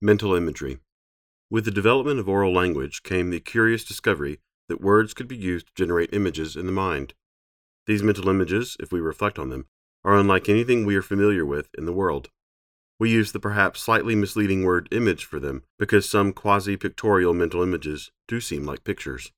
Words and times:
Mental 0.00 0.32
imagery. 0.36 0.78
With 1.50 1.64
the 1.64 1.72
development 1.72 2.20
of 2.20 2.28
oral 2.28 2.52
language 2.52 3.02
came 3.02 3.30
the 3.30 3.40
curious 3.40 3.82
discovery 3.82 4.38
that 4.68 4.80
words 4.80 5.12
could 5.12 5.26
be 5.26 5.36
used 5.36 5.66
to 5.66 5.72
generate 5.74 6.14
images 6.14 6.54
in 6.54 6.66
the 6.66 6.72
mind. 6.72 7.14
These 7.88 8.04
mental 8.04 8.28
images, 8.28 8.76
if 8.78 8.92
we 8.92 9.00
reflect 9.00 9.40
on 9.40 9.48
them, 9.48 9.66
are 10.04 10.16
unlike 10.16 10.48
anything 10.48 10.86
we 10.86 10.94
are 10.94 11.02
familiar 11.02 11.44
with 11.44 11.70
in 11.76 11.84
the 11.84 11.92
world. 11.92 12.30
We 13.00 13.10
use 13.10 13.32
the 13.32 13.40
perhaps 13.40 13.80
slightly 13.80 14.14
misleading 14.14 14.62
word 14.62 14.88
image 14.92 15.24
for 15.24 15.40
them 15.40 15.64
because 15.80 16.08
some 16.08 16.32
quasi 16.32 16.76
pictorial 16.76 17.34
mental 17.34 17.64
images 17.64 18.12
do 18.28 18.40
seem 18.40 18.64
like 18.64 18.84
pictures. 18.84 19.32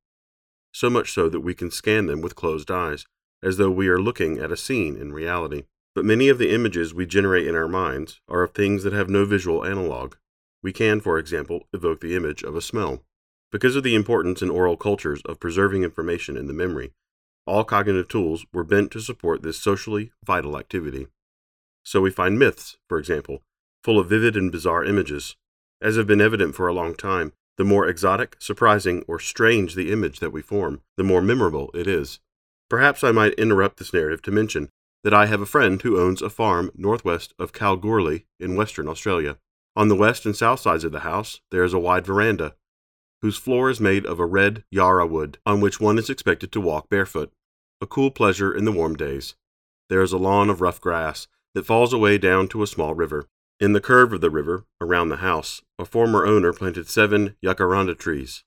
So 0.75 0.91
much 0.91 1.11
so 1.15 1.31
that 1.31 1.41
we 1.41 1.55
can 1.55 1.71
scan 1.71 2.05
them 2.05 2.21
with 2.21 2.37
closed 2.37 2.71
eyes, 2.71 3.07
as 3.43 3.57
though 3.57 3.71
we 3.71 3.89
are 3.89 3.99
looking 3.99 4.37
at 4.39 4.53
a 4.53 4.59
scene 4.59 4.99
in 4.99 5.15
reality. 5.15 5.65
But 5.95 6.05
many 6.05 6.29
of 6.29 6.37
the 6.37 6.53
images 6.53 6.93
we 6.93 7.07
generate 7.07 7.47
in 7.47 7.57
our 7.57 7.67
minds 7.67 8.21
are 8.29 8.43
of 8.43 8.53
things 8.53 8.83
that 8.83 8.93
have 8.93 9.09
no 9.09 9.25
visual 9.25 9.65
analog. 9.65 10.17
We 10.63 10.73
can, 10.73 11.01
for 11.01 11.19
example, 11.19 11.69
evoke 11.73 12.00
the 12.00 12.14
image 12.14 12.43
of 12.43 12.55
a 12.55 12.61
smell. 12.61 13.03
Because 13.51 13.77
of 13.77 13.82
the 13.82 13.95
importance 13.95 14.43
in 14.43 14.51
oral 14.51 14.77
cultures 14.77 15.23
of 15.25 15.41
preserving 15.41 15.82
information 15.82 16.37
in 16.37 16.46
the 16.46 16.53
memory, 16.53 16.93
all 17.46 17.64
cognitive 17.64 18.09
tools 18.09 18.45
were 18.53 18.63
bent 18.63 18.91
to 18.93 19.01
support 19.01 19.43
this 19.43 19.61
socially 19.61 20.13
vital 20.25 20.57
activity. 20.57 21.09
So 21.82 22.01
we 22.01 22.11
find 22.11 22.39
myths, 22.39 22.77
for 22.89 22.99
example, 22.99 23.43
full 23.82 23.99
of 23.99 24.09
vivid 24.09 24.37
and 24.37 24.53
bizarre 24.53 24.85
images. 24.85 25.37
As 25.81 25.96
have 25.96 26.07
been 26.07 26.21
evident 26.21 26.54
for 26.54 26.68
a 26.68 26.75
long 26.75 26.95
time, 26.95 27.32
the 27.57 27.65
more 27.65 27.89
exotic, 27.89 28.37
surprising, 28.39 29.03
or 29.09 29.18
strange 29.18 29.75
the 29.75 29.90
image 29.90 30.21
that 30.21 30.32
we 30.32 30.43
form, 30.43 30.82
the 30.96 31.04
more 31.04 31.23
memorable 31.23 31.71
it 31.75 31.87
is. 31.87 32.20
Perhaps 32.69 33.03
I 33.03 33.12
might 33.12 33.34
interrupt 33.34 33.79
this 33.79 33.92
narrative 33.92 34.23
to 34.23 34.31
mention 34.31 34.69
that 35.03 35.15
I 35.15 35.27
have 35.27 35.41
a 35.41 35.47
friend 35.47 35.81
who 35.83 35.98
owns 35.98 36.23
a 36.23 36.31
farm 36.31 36.70
northwest 36.75 37.34
of 37.39 37.53
Kalgoorlie 37.53 38.27
in 38.39 38.55
Western 38.55 38.87
Australia. 38.87 39.39
On 39.77 39.89
the 39.89 39.97
west 39.97 40.27
and 40.27 40.37
south 40.37 40.61
sides 40.61 40.84
of 40.84 40.92
the 40.92 41.01
house, 41.01 41.41
there 41.51 41.62
is 41.62 41.73
a 41.73 41.79
wide 41.79 42.05
veranda, 42.05 42.55
whose 43.23 43.37
floor 43.37 43.70
is 43.70 43.81
made 43.81 44.05
of 44.05 44.19
a 44.19 44.27
red 44.27 44.65
jarrah 44.73 45.07
wood, 45.07 45.39
on 45.47 45.61
which 45.61 45.81
one 45.81 45.99
is 45.99 46.11
expected 46.11 46.51
to 46.53 46.61
walk 46.61 46.89
barefoot, 46.89 47.33
a 47.81 47.87
cool 47.87 48.11
pleasure 48.11 48.53
in 48.53 48.65
the 48.65 48.73
warm 48.73 48.97
days. 48.97 49.37
There 49.89 50.03
is 50.03 50.12
a 50.12 50.19
lawn 50.19 50.51
of 50.51 50.61
rough 50.61 50.81
grass 50.81 51.29
that 51.55 51.67
falls 51.67 51.93
away 51.93 52.19
down 52.19 52.49
to 52.49 52.62
a 52.62 52.67
small 52.67 52.95
river. 52.95 53.27
In 53.61 53.73
the 53.73 53.81
curve 53.81 54.12
of 54.12 54.21
the 54.21 54.31
river, 54.31 54.65
around 54.81 55.09
the 55.09 55.17
house, 55.17 55.62
a 55.79 55.84
former 55.84 56.27
owner 56.27 56.53
planted 56.53 56.89
seven 56.89 57.37
jacaranda 57.45 57.97
trees. 57.97 58.43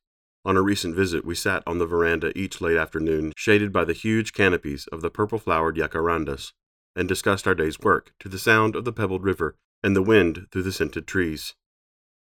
On 0.45 0.57
a 0.57 0.61
recent 0.61 0.95
visit, 0.95 1.23
we 1.23 1.35
sat 1.35 1.63
on 1.65 1.77
the 1.77 1.85
veranda 1.85 2.37
each 2.37 2.59
late 2.59 2.77
afternoon, 2.77 3.31
shaded 3.37 3.71
by 3.71 3.85
the 3.85 3.93
huge 3.93 4.33
canopies 4.33 4.87
of 4.87 5.01
the 5.01 5.09
purple 5.09 5.39
flowered 5.39 5.77
jacarandas, 5.77 6.51
and 6.95 7.07
discussed 7.07 7.47
our 7.47 7.55
day's 7.55 7.79
work 7.79 8.13
to 8.19 8.27
the 8.27 8.39
sound 8.39 8.75
of 8.75 8.83
the 8.83 8.91
pebbled 8.91 9.23
river 9.23 9.55
and 9.83 9.95
the 9.95 10.01
wind 10.01 10.47
through 10.51 10.63
the 10.63 10.71
scented 10.71 11.05
trees. 11.07 11.53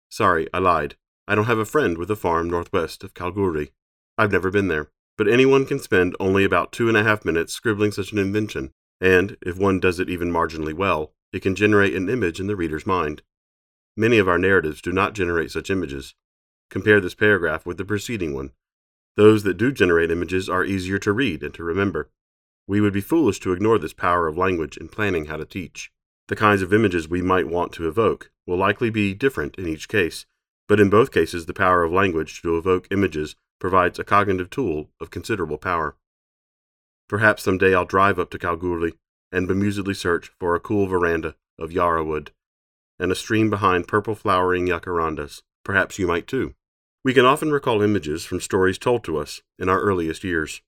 Sorry, 0.08 0.48
I 0.52 0.58
lied. 0.58 0.96
I 1.28 1.34
don't 1.34 1.46
have 1.46 1.58
a 1.58 1.64
friend 1.64 1.98
with 1.98 2.10
a 2.10 2.16
farm 2.16 2.50
northwest 2.50 3.04
of 3.04 3.14
Kalgoorlie. 3.14 3.72
I've 4.18 4.32
never 4.32 4.50
been 4.50 4.68
there, 4.68 4.90
but 5.18 5.28
anyone 5.28 5.66
can 5.66 5.78
spend 5.78 6.16
only 6.20 6.44
about 6.44 6.72
two 6.72 6.88
and 6.88 6.96
a 6.96 7.04
half 7.04 7.24
minutes 7.24 7.52
scribbling 7.52 7.92
such 7.92 8.12
an 8.12 8.18
invention, 8.18 8.72
and, 9.00 9.36
if 9.42 9.58
one 9.58 9.80
does 9.80 10.00
it 10.00 10.08
even 10.08 10.30
marginally 10.30 10.74
well, 10.74 11.12
it 11.32 11.40
can 11.40 11.54
generate 11.54 11.94
an 11.94 12.08
image 12.08 12.40
in 12.40 12.46
the 12.46 12.56
reader's 12.56 12.86
mind. 12.86 13.22
Many 13.96 14.18
of 14.18 14.28
our 14.28 14.38
narratives 14.38 14.80
do 14.80 14.92
not 14.92 15.14
generate 15.14 15.50
such 15.50 15.70
images. 15.70 16.14
Compare 16.70 17.00
this 17.00 17.14
paragraph 17.14 17.66
with 17.66 17.78
the 17.78 17.84
preceding 17.84 18.34
one. 18.34 18.52
Those 19.16 19.42
that 19.44 19.56
do 19.56 19.72
generate 19.72 20.10
images 20.10 20.48
are 20.48 20.64
easier 20.64 20.98
to 20.98 21.12
read 21.12 21.42
and 21.42 21.54
to 21.54 21.64
remember. 21.64 22.10
We 22.66 22.80
would 22.80 22.92
be 22.92 23.00
foolish 23.00 23.40
to 23.40 23.52
ignore 23.52 23.78
this 23.78 23.92
power 23.92 24.28
of 24.28 24.36
language 24.36 24.76
in 24.76 24.88
planning 24.88 25.26
how 25.26 25.36
to 25.36 25.44
teach. 25.44 25.90
The 26.28 26.36
kinds 26.36 26.62
of 26.62 26.72
images 26.72 27.08
we 27.08 27.22
might 27.22 27.48
want 27.48 27.72
to 27.74 27.86
evoke 27.86 28.30
will 28.46 28.56
likely 28.56 28.90
be 28.90 29.14
different 29.14 29.56
in 29.56 29.68
each 29.68 29.88
case, 29.88 30.26
but 30.68 30.80
in 30.80 30.90
both 30.90 31.12
cases, 31.12 31.46
the 31.46 31.54
power 31.54 31.84
of 31.84 31.92
language 31.92 32.42
to 32.42 32.56
evoke 32.56 32.88
images 32.90 33.36
provides 33.60 33.98
a 33.98 34.04
cognitive 34.04 34.50
tool 34.50 34.90
of 35.00 35.10
considerable 35.10 35.58
power. 35.58 35.96
Perhaps 37.08 37.44
some 37.44 37.58
day 37.58 37.74
I'll 37.74 37.84
drive 37.84 38.18
up 38.18 38.30
to 38.30 38.38
Kalgoorlie 38.38 38.94
and 39.30 39.48
bemusedly 39.48 39.94
search 39.94 40.30
for 40.40 40.54
a 40.54 40.60
cool 40.60 40.86
veranda 40.86 41.36
of 41.58 41.72
jarrah 41.72 42.04
wood 42.04 42.32
and 42.98 43.12
a 43.12 43.14
stream 43.14 43.50
behind 43.50 43.86
purple 43.86 44.14
flowering 44.14 44.66
jacarandas. 44.66 45.42
Perhaps 45.64 45.98
you 45.98 46.06
might 46.06 46.26
too. 46.26 46.54
We 47.04 47.14
can 47.14 47.24
often 47.24 47.52
recall 47.52 47.82
images 47.82 48.24
from 48.24 48.40
stories 48.40 48.78
told 48.78 49.04
to 49.04 49.16
us 49.18 49.42
in 49.58 49.68
our 49.68 49.80
earliest 49.80 50.24
years. 50.24 50.62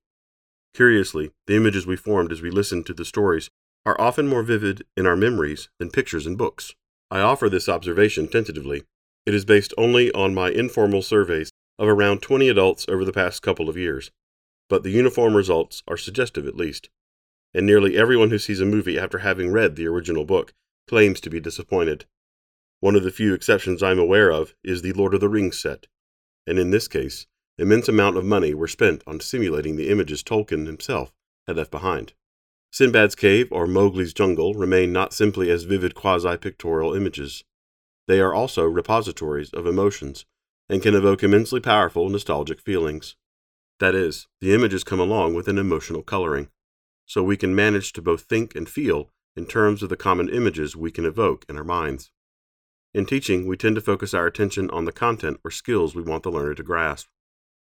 Curiously, 0.75 1.33
the 1.47 1.57
images 1.57 1.87
we 1.87 1.97
formed 1.97 2.31
as 2.31 2.43
we 2.43 2.51
listened 2.51 2.87
to 2.87 2.95
the 2.95 3.05
stories 3.05 3.51
are 3.87 4.01
often 4.01 4.27
more 4.27 4.43
vivid 4.43 4.85
in 4.97 5.07
our 5.07 5.17
memories 5.17 5.69
than 5.79 5.91
pictures 5.91 6.27
in 6.27 6.37
books. 6.37 6.75
I 7.11 7.21
offer 7.21 7.49
this 7.49 7.69
observation 7.69 8.29
tentatively. 8.29 8.85
It 9.25 9.35
is 9.35 9.45
based 9.45 9.73
only 9.79 10.13
on 10.13 10.35
my 10.35 10.51
informal 10.51 11.03
surveys 11.03 11.51
of 11.79 11.89
around 11.89 12.21
20 12.21 12.49
adults 12.49 12.87
over 12.89 13.05
the 13.05 13.13
past 13.13 13.43
couple 13.43 13.69
of 13.69 13.77
years, 13.77 14.11
but 14.69 14.83
the 14.83 14.91
uniform 14.91 15.37
results 15.37 15.83
are 15.89 15.97
suggestive 15.97 16.47
at 16.47 16.57
least. 16.57 16.91
And 17.55 17.65
nearly 17.65 17.97
everyone 17.97 18.31
who 18.31 18.39
sees 18.39 18.61
a 18.61 18.67
movie 18.67 18.99
after 18.99 19.19
having 19.19 19.51
read 19.51 19.77
the 19.77 19.87
original 19.87 20.25
book 20.25 20.53
claims 20.87 21.21
to 21.21 21.31
be 21.31 21.41
disappointed. 21.41 22.05
One 22.81 22.95
of 22.95 23.03
the 23.03 23.11
few 23.11 23.35
exceptions 23.35 23.83
I'm 23.83 23.99
aware 23.99 24.31
of 24.31 24.55
is 24.63 24.83
the 24.83 24.93
Lord 24.93 25.15
of 25.15 25.21
the 25.21 25.29
Rings 25.29 25.59
set, 25.59 25.87
and 26.47 26.59
in 26.59 26.71
this 26.71 26.89
case, 26.89 27.27
immense 27.59 27.89
amount 27.89 28.17
of 28.17 28.25
money 28.25 28.55
were 28.55 28.69
spent 28.69 29.03
on 29.07 29.21
simulating 29.21 29.77
the 29.77 29.89
images 29.91 30.23
Tolkien 30.23 30.67
himself 30.67 31.13
had 31.47 31.57
left 31.57 31.71
behind. 31.71 32.13
Sinbad's 32.71 33.15
cave 33.15 33.49
or 33.51 33.67
Mowgli's 33.67 34.13
jungle 34.13 34.55
remain 34.55 34.93
not 34.93 35.13
simply 35.13 35.51
as 35.51 35.65
vivid 35.65 35.95
quasi 35.95 36.37
pictorial 36.37 36.95
images. 36.95 37.45
They 38.07 38.21
are 38.21 38.35
also 38.35 38.65
repositories 38.65 39.51
of 39.51 39.67
emotions 39.67 40.27
and 40.69 40.83
can 40.83 40.95
evoke 40.95 41.23
immensely 41.23 41.61
powerful 41.61 42.09
nostalgic 42.09 42.61
feelings. 42.61 43.17
That 43.81 43.95
is, 43.95 44.27
the 44.41 44.55
images 44.55 44.85
come 44.85 45.01
along 45.01 45.35
with 45.35 45.49
an 45.49 45.59
emotional 45.59 46.03
coloring, 46.03 46.49
so 47.07 47.23
we 47.23 47.37
can 47.37 47.55
manage 47.55 47.93
to 47.95 48.03
both 48.03 48.23
think 48.23 48.55
and 48.55 48.69
feel 48.69 49.11
in 49.37 49.47
terms 49.47 49.83
of 49.83 49.89
the 49.89 49.97
common 49.97 50.29
images 50.29 50.77
we 50.77 50.91
can 50.91 51.07
evoke 51.07 51.47
in 51.49 51.57
our 51.57 51.65
minds. 51.65 52.11
In 52.93 53.07
teaching, 53.07 53.47
we 53.47 53.57
tend 53.57 53.77
to 53.77 53.81
focus 53.81 54.15
our 54.15 54.27
attention 54.27 54.69
on 54.71 54.85
the 54.85 54.93
content 54.93 55.39
or 55.45 55.51
skills 55.51 55.95
we 55.95 56.03
want 56.03 56.23
the 56.23 56.31
learner 56.31 56.55
to 56.55 56.63
grasp. 56.63 57.07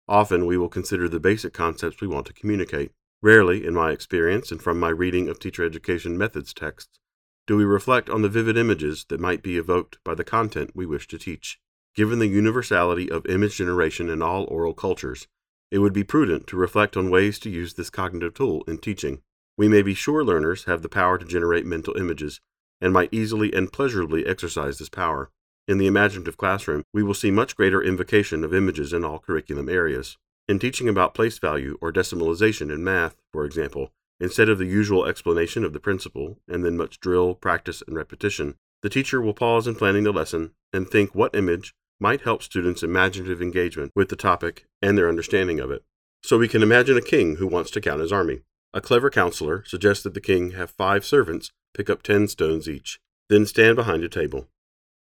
Often, 0.08 0.46
we 0.46 0.58
will 0.58 0.70
consider 0.70 1.08
the 1.08 1.20
basic 1.20 1.54
concepts 1.54 2.02
we 2.02 2.08
want 2.08 2.26
to 2.26 2.34
communicate. 2.34 2.92
Rarely, 3.22 3.66
in 3.66 3.74
my 3.74 3.92
experience 3.92 4.50
and 4.50 4.62
from 4.62 4.80
my 4.80 4.90
reading 4.90 5.28
of 5.28 5.40
teacher 5.40 5.66
education 5.66 6.18
methods 6.18 6.54
texts, 6.54 7.00
do 7.48 7.58
we 7.58 7.66
reflect 7.66 8.10
on 8.10 8.22
the 8.22 8.30
vivid 8.30 8.56
images 8.56 9.06
that 9.10 9.20
might 9.20 9.44
be 9.44 9.58
evoked 9.58 9.98
by 10.06 10.16
the 10.16 10.24
content 10.24 10.72
we 10.74 10.86
wish 10.86 11.08
to 11.10 11.18
teach. 11.18 11.60
Given 11.96 12.20
the 12.20 12.28
universality 12.28 13.12
of 13.12 13.26
image 13.26 13.58
generation 13.58 14.10
in 14.10 14.22
all 14.22 14.46
oral 14.46 14.74
cultures, 14.74 15.28
it 15.70 15.80
would 15.80 15.92
be 15.92 16.04
prudent 16.04 16.48
to 16.48 16.56
reflect 16.56 16.96
on 16.96 17.10
ways 17.10 17.40
to 17.40 17.50
use 17.50 17.74
this 17.74 17.90
cognitive 17.90 18.34
tool 18.36 18.64
in 18.68 18.78
teaching. 18.78 19.22
We 19.58 19.68
may 19.68 19.82
be 19.82 19.94
sure 19.94 20.24
learners 20.24 20.64
have 20.66 20.82
the 20.82 20.88
power 20.88 21.18
to 21.18 21.26
generate 21.26 21.66
mental 21.66 21.98
images 21.98 22.40
and 22.80 22.94
might 22.94 23.14
easily 23.14 23.54
and 23.54 23.74
pleasurably 23.74 24.26
exercise 24.26 24.80
this 24.80 24.88
power. 24.88 25.30
In 25.68 25.78
the 25.78 25.88
imaginative 25.88 26.38
classroom, 26.38 26.84
we 26.94 27.04
will 27.04 27.14
see 27.14 27.32
much 27.32 27.58
greater 27.58 27.84
invocation 27.84 28.46
of 28.46 28.54
images 28.54 28.94
in 28.94 29.04
all 29.04 29.20
curriculum 29.20 29.68
areas. 29.68 30.18
In 30.50 30.58
teaching 30.58 30.90
about 30.90 31.14
place 31.14 31.38
value 31.38 31.78
or 31.80 31.94
decimalization 31.94 32.74
in 32.74 32.84
math, 32.84 33.18
for 33.32 33.46
example, 33.46 33.94
instead 34.20 34.50
of 34.50 34.58
the 34.58 34.66
usual 34.66 35.06
explanation 35.06 35.64
of 35.64 35.74
the 35.74 35.80
principle 35.80 36.40
and 36.48 36.66
then 36.66 36.76
much 36.76 37.00
drill, 37.00 37.36
practice, 37.36 37.84
and 37.86 37.96
repetition, 37.96 38.56
the 38.82 38.90
teacher 38.90 39.22
will 39.22 39.36
pause 39.36 39.68
in 39.68 39.76
planning 39.76 40.06
the 40.06 40.12
lesson 40.12 40.50
and 40.74 40.90
think 40.90 41.14
what 41.14 41.36
image 41.36 41.76
might 42.00 42.22
help 42.22 42.42
students' 42.42 42.82
imaginative 42.82 43.44
engagement 43.44 43.92
with 43.96 44.10
the 44.10 44.16
topic 44.16 44.66
and 44.82 44.98
their 44.98 45.08
understanding 45.08 45.60
of 45.60 45.70
it. 45.70 45.84
So 46.24 46.40
we 46.40 46.48
can 46.48 46.64
imagine 46.64 46.98
a 46.98 47.02
king 47.02 47.36
who 47.36 47.46
wants 47.46 47.70
to 47.70 47.82
count 47.82 48.02
his 48.02 48.12
army. 48.12 48.40
A 48.74 48.82
clever 48.82 49.12
counselor 49.12 49.64
suggests 49.68 50.02
that 50.02 50.16
the 50.16 50.20
king 50.20 50.54
have 50.54 50.72
five 50.72 51.06
servants 51.06 51.52
pick 51.76 51.92
up 51.92 52.02
ten 52.02 52.28
stones 52.28 52.68
each, 52.68 53.00
then 53.30 53.46
stand 53.46 53.76
behind 53.76 54.04
a 54.04 54.10
table. 54.10 54.48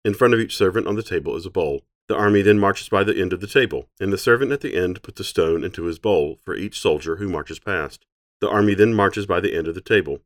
In 0.04 0.12
front 0.12 0.34
of 0.34 0.41
each 0.41 0.59
servant 0.59 0.86
on 0.86 0.97
the 0.97 1.03
table 1.03 1.34
is 1.36 1.47
a 1.47 1.50
bowl. 1.50 1.86
The 2.09 2.16
army 2.16 2.41
then 2.41 2.59
marches 2.59 2.89
by 2.89 3.05
the 3.05 3.21
end 3.21 3.34
of 3.34 3.41
the 3.41 3.47
table, 3.47 3.89
and 4.01 4.10
the 4.10 4.19
servant 4.19 4.51
at 4.51 4.63
the 4.63 4.75
end 4.75 5.03
puts 5.03 5.21
a 5.21 5.25
stone 5.25 5.63
into 5.63 5.84
his 5.84 5.99
bowl 5.99 6.39
for 6.43 6.55
each 6.55 6.81
soldier 6.81 7.16
who 7.16 7.28
marches 7.28 7.59
past. 7.59 8.07
The 8.41 8.49
army 8.49 8.75
then 8.75 8.95
marches 8.95 9.27
by 9.27 9.41
the 9.41 9.55
end 9.55 9.69
of 9.69 9.75
the 9.75 9.83
table. 9.83 10.21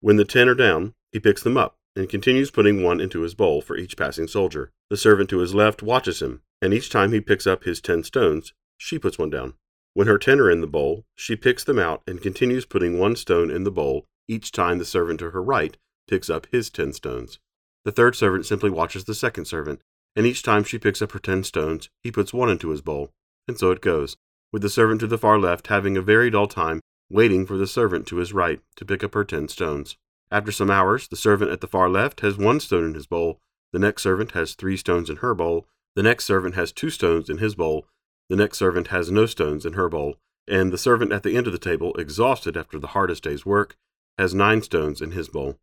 When 0.00 0.16
the 0.16 0.24
ten 0.24 0.48
are 0.48 0.54
down, 0.54 0.94
he 1.12 1.20
picks 1.20 1.42
them 1.42 1.56
up 1.56 1.76
and 1.94 2.08
continues 2.08 2.50
putting 2.50 2.82
one 2.82 3.00
into 3.00 3.20
his 3.20 3.34
bowl 3.34 3.60
for 3.60 3.76
each 3.76 3.96
passing 3.96 4.26
soldier. 4.26 4.72
The 4.90 4.96
servant 4.96 5.30
to 5.30 5.38
his 5.38 5.54
left 5.54 5.82
watches 5.82 6.20
him, 6.20 6.42
and 6.60 6.74
each 6.74 6.90
time 6.90 7.12
he 7.12 7.20
picks 7.20 7.46
up 7.46 7.64
his 7.64 7.80
ten 7.80 8.02
stones, 8.02 8.52
she 8.76 8.98
puts 8.98 9.18
one 9.18 9.30
down. 9.30 9.54
When 9.94 10.08
her 10.08 10.18
ten 10.18 10.40
are 10.40 10.50
in 10.50 10.60
the 10.60 10.66
bowl, 10.66 11.04
she 11.14 11.36
picks 11.36 11.62
them 11.62 11.78
out 11.78 12.02
and 12.06 12.20
continues 12.20 12.66
putting 12.66 12.98
one 12.98 13.16
stone 13.16 13.50
in 13.50 13.64
the 13.64 13.70
bowl 13.70 14.06
each 14.28 14.52
time 14.52 14.78
the 14.78 14.84
servant 14.84 15.20
to 15.20 15.30
her 15.30 15.42
right 15.42 15.76
picks 16.08 16.30
up 16.30 16.46
his 16.50 16.68
ten 16.70 16.92
stones. 16.92 17.38
The 17.84 17.92
third 17.92 18.16
servant 18.16 18.46
simply 18.46 18.70
watches 18.70 19.04
the 19.04 19.14
second 19.14 19.46
servant 19.46 19.82
and 20.18 20.26
each 20.26 20.42
time 20.42 20.64
she 20.64 20.80
picks 20.80 21.00
up 21.00 21.12
her 21.12 21.20
ten 21.20 21.44
stones, 21.44 21.88
he 22.02 22.10
puts 22.10 22.34
one 22.34 22.50
into 22.50 22.70
his 22.70 22.80
bowl. 22.82 23.10
And 23.46 23.56
so 23.56 23.70
it 23.70 23.80
goes, 23.80 24.16
with 24.52 24.62
the 24.62 24.68
servant 24.68 24.98
to 25.00 25.06
the 25.06 25.16
far 25.16 25.38
left 25.38 25.68
having 25.68 25.96
a 25.96 26.02
very 26.02 26.28
dull 26.28 26.48
time 26.48 26.80
waiting 27.08 27.46
for 27.46 27.56
the 27.56 27.68
servant 27.68 28.04
to 28.08 28.16
his 28.16 28.32
right 28.32 28.60
to 28.74 28.84
pick 28.84 29.04
up 29.04 29.14
her 29.14 29.24
ten 29.24 29.46
stones. 29.46 29.96
After 30.28 30.50
some 30.50 30.70
hours, 30.70 31.06
the 31.06 31.16
servant 31.16 31.52
at 31.52 31.60
the 31.60 31.68
far 31.68 31.88
left 31.88 32.20
has 32.20 32.36
one 32.36 32.58
stone 32.58 32.84
in 32.84 32.94
his 32.94 33.06
bowl, 33.06 33.38
The 33.72 33.78
next 33.78 34.02
servant 34.02 34.32
has 34.32 34.54
three 34.54 34.76
stones 34.76 35.10
in 35.10 35.16
her 35.16 35.34
bowl. 35.34 35.66
The 35.94 36.02
next 36.02 36.24
servant 36.24 36.54
has 36.54 36.72
two 36.72 36.90
stones 36.90 37.28
in 37.28 37.38
his 37.38 37.54
bowl. 37.54 37.86
The 38.28 38.36
next 38.36 38.58
servant 38.58 38.88
has 38.88 39.10
no 39.10 39.26
stones 39.26 39.64
in 39.64 39.74
her 39.74 39.88
bowl. 39.88 40.16
And 40.46 40.72
the 40.72 40.78
servant 40.78 41.12
at 41.12 41.22
the 41.22 41.36
end 41.36 41.46
of 41.46 41.52
the 41.52 41.58
table, 41.58 41.94
exhausted 41.94 42.56
after 42.56 42.78
the 42.78 42.88
hardest 42.88 43.24
day's 43.24 43.44
work, 43.44 43.76
has 44.16 44.34
nine 44.34 44.62
stones 44.62 45.00
in 45.00 45.12
his 45.12 45.28
bowl. 45.28 45.58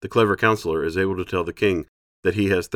The 0.00 0.08
clever 0.08 0.36
counselor 0.36 0.84
is 0.84 0.96
able 0.96 1.16
to 1.16 1.24
tell 1.24 1.44
the 1.44 1.52
king 1.52 1.86
that 2.22 2.34
he 2.34 2.48
has 2.50 2.68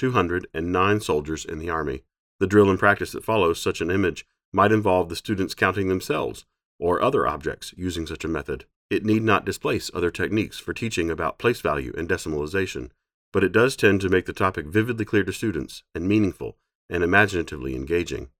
13,209 0.00 1.00
soldiers 1.00 1.44
in 1.44 1.58
the 1.58 1.68
army. 1.68 2.02
The 2.38 2.46
drill 2.46 2.70
and 2.70 2.78
practice 2.78 3.12
that 3.12 3.24
follows 3.24 3.60
such 3.60 3.80
an 3.80 3.90
image 3.90 4.26
might 4.52 4.72
involve 4.72 5.08
the 5.08 5.16
students 5.16 5.54
counting 5.54 5.88
themselves 5.88 6.46
or 6.78 7.02
other 7.02 7.26
objects 7.26 7.74
using 7.76 8.06
such 8.06 8.24
a 8.24 8.28
method. 8.28 8.64
It 8.88 9.04
need 9.04 9.22
not 9.22 9.44
displace 9.44 9.90
other 9.92 10.10
techniques 10.10 10.58
for 10.58 10.72
teaching 10.72 11.10
about 11.10 11.38
place 11.38 11.60
value 11.60 11.92
and 11.96 12.08
decimalization, 12.08 12.90
but 13.32 13.44
it 13.44 13.52
does 13.52 13.76
tend 13.76 14.00
to 14.00 14.08
make 14.08 14.24
the 14.24 14.32
topic 14.32 14.66
vividly 14.66 15.04
clear 15.04 15.22
to 15.24 15.32
students 15.32 15.82
and 15.94 16.08
meaningful 16.08 16.56
and 16.88 17.04
imaginatively 17.04 17.76
engaging. 17.76 18.30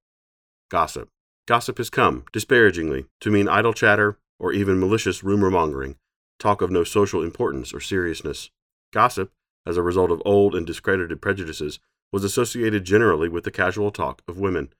Gossip. 0.70 1.10
Gossip 1.46 1.78
has 1.78 1.90
come, 1.90 2.24
disparagingly, 2.32 3.06
to 3.20 3.30
mean 3.30 3.48
idle 3.48 3.74
chatter 3.74 4.18
or 4.38 4.52
even 4.52 4.80
malicious 4.80 5.22
rumor 5.22 5.50
mongering, 5.50 5.96
talk 6.38 6.62
of 6.62 6.70
no 6.70 6.84
social 6.84 7.22
importance 7.22 7.74
or 7.74 7.80
seriousness. 7.80 8.50
Gossip, 8.92 9.30
as 9.66 9.76
a 9.76 9.82
result 9.82 10.10
of 10.10 10.22
old 10.24 10.54
and 10.54 10.66
discredited 10.66 11.20
prejudices, 11.20 11.78
was 12.12 12.24
associated 12.24 12.84
generally 12.84 13.28
with 13.28 13.44
the 13.44 13.50
casual 13.50 13.90
talk 13.90 14.22
of 14.26 14.38
women. 14.38 14.72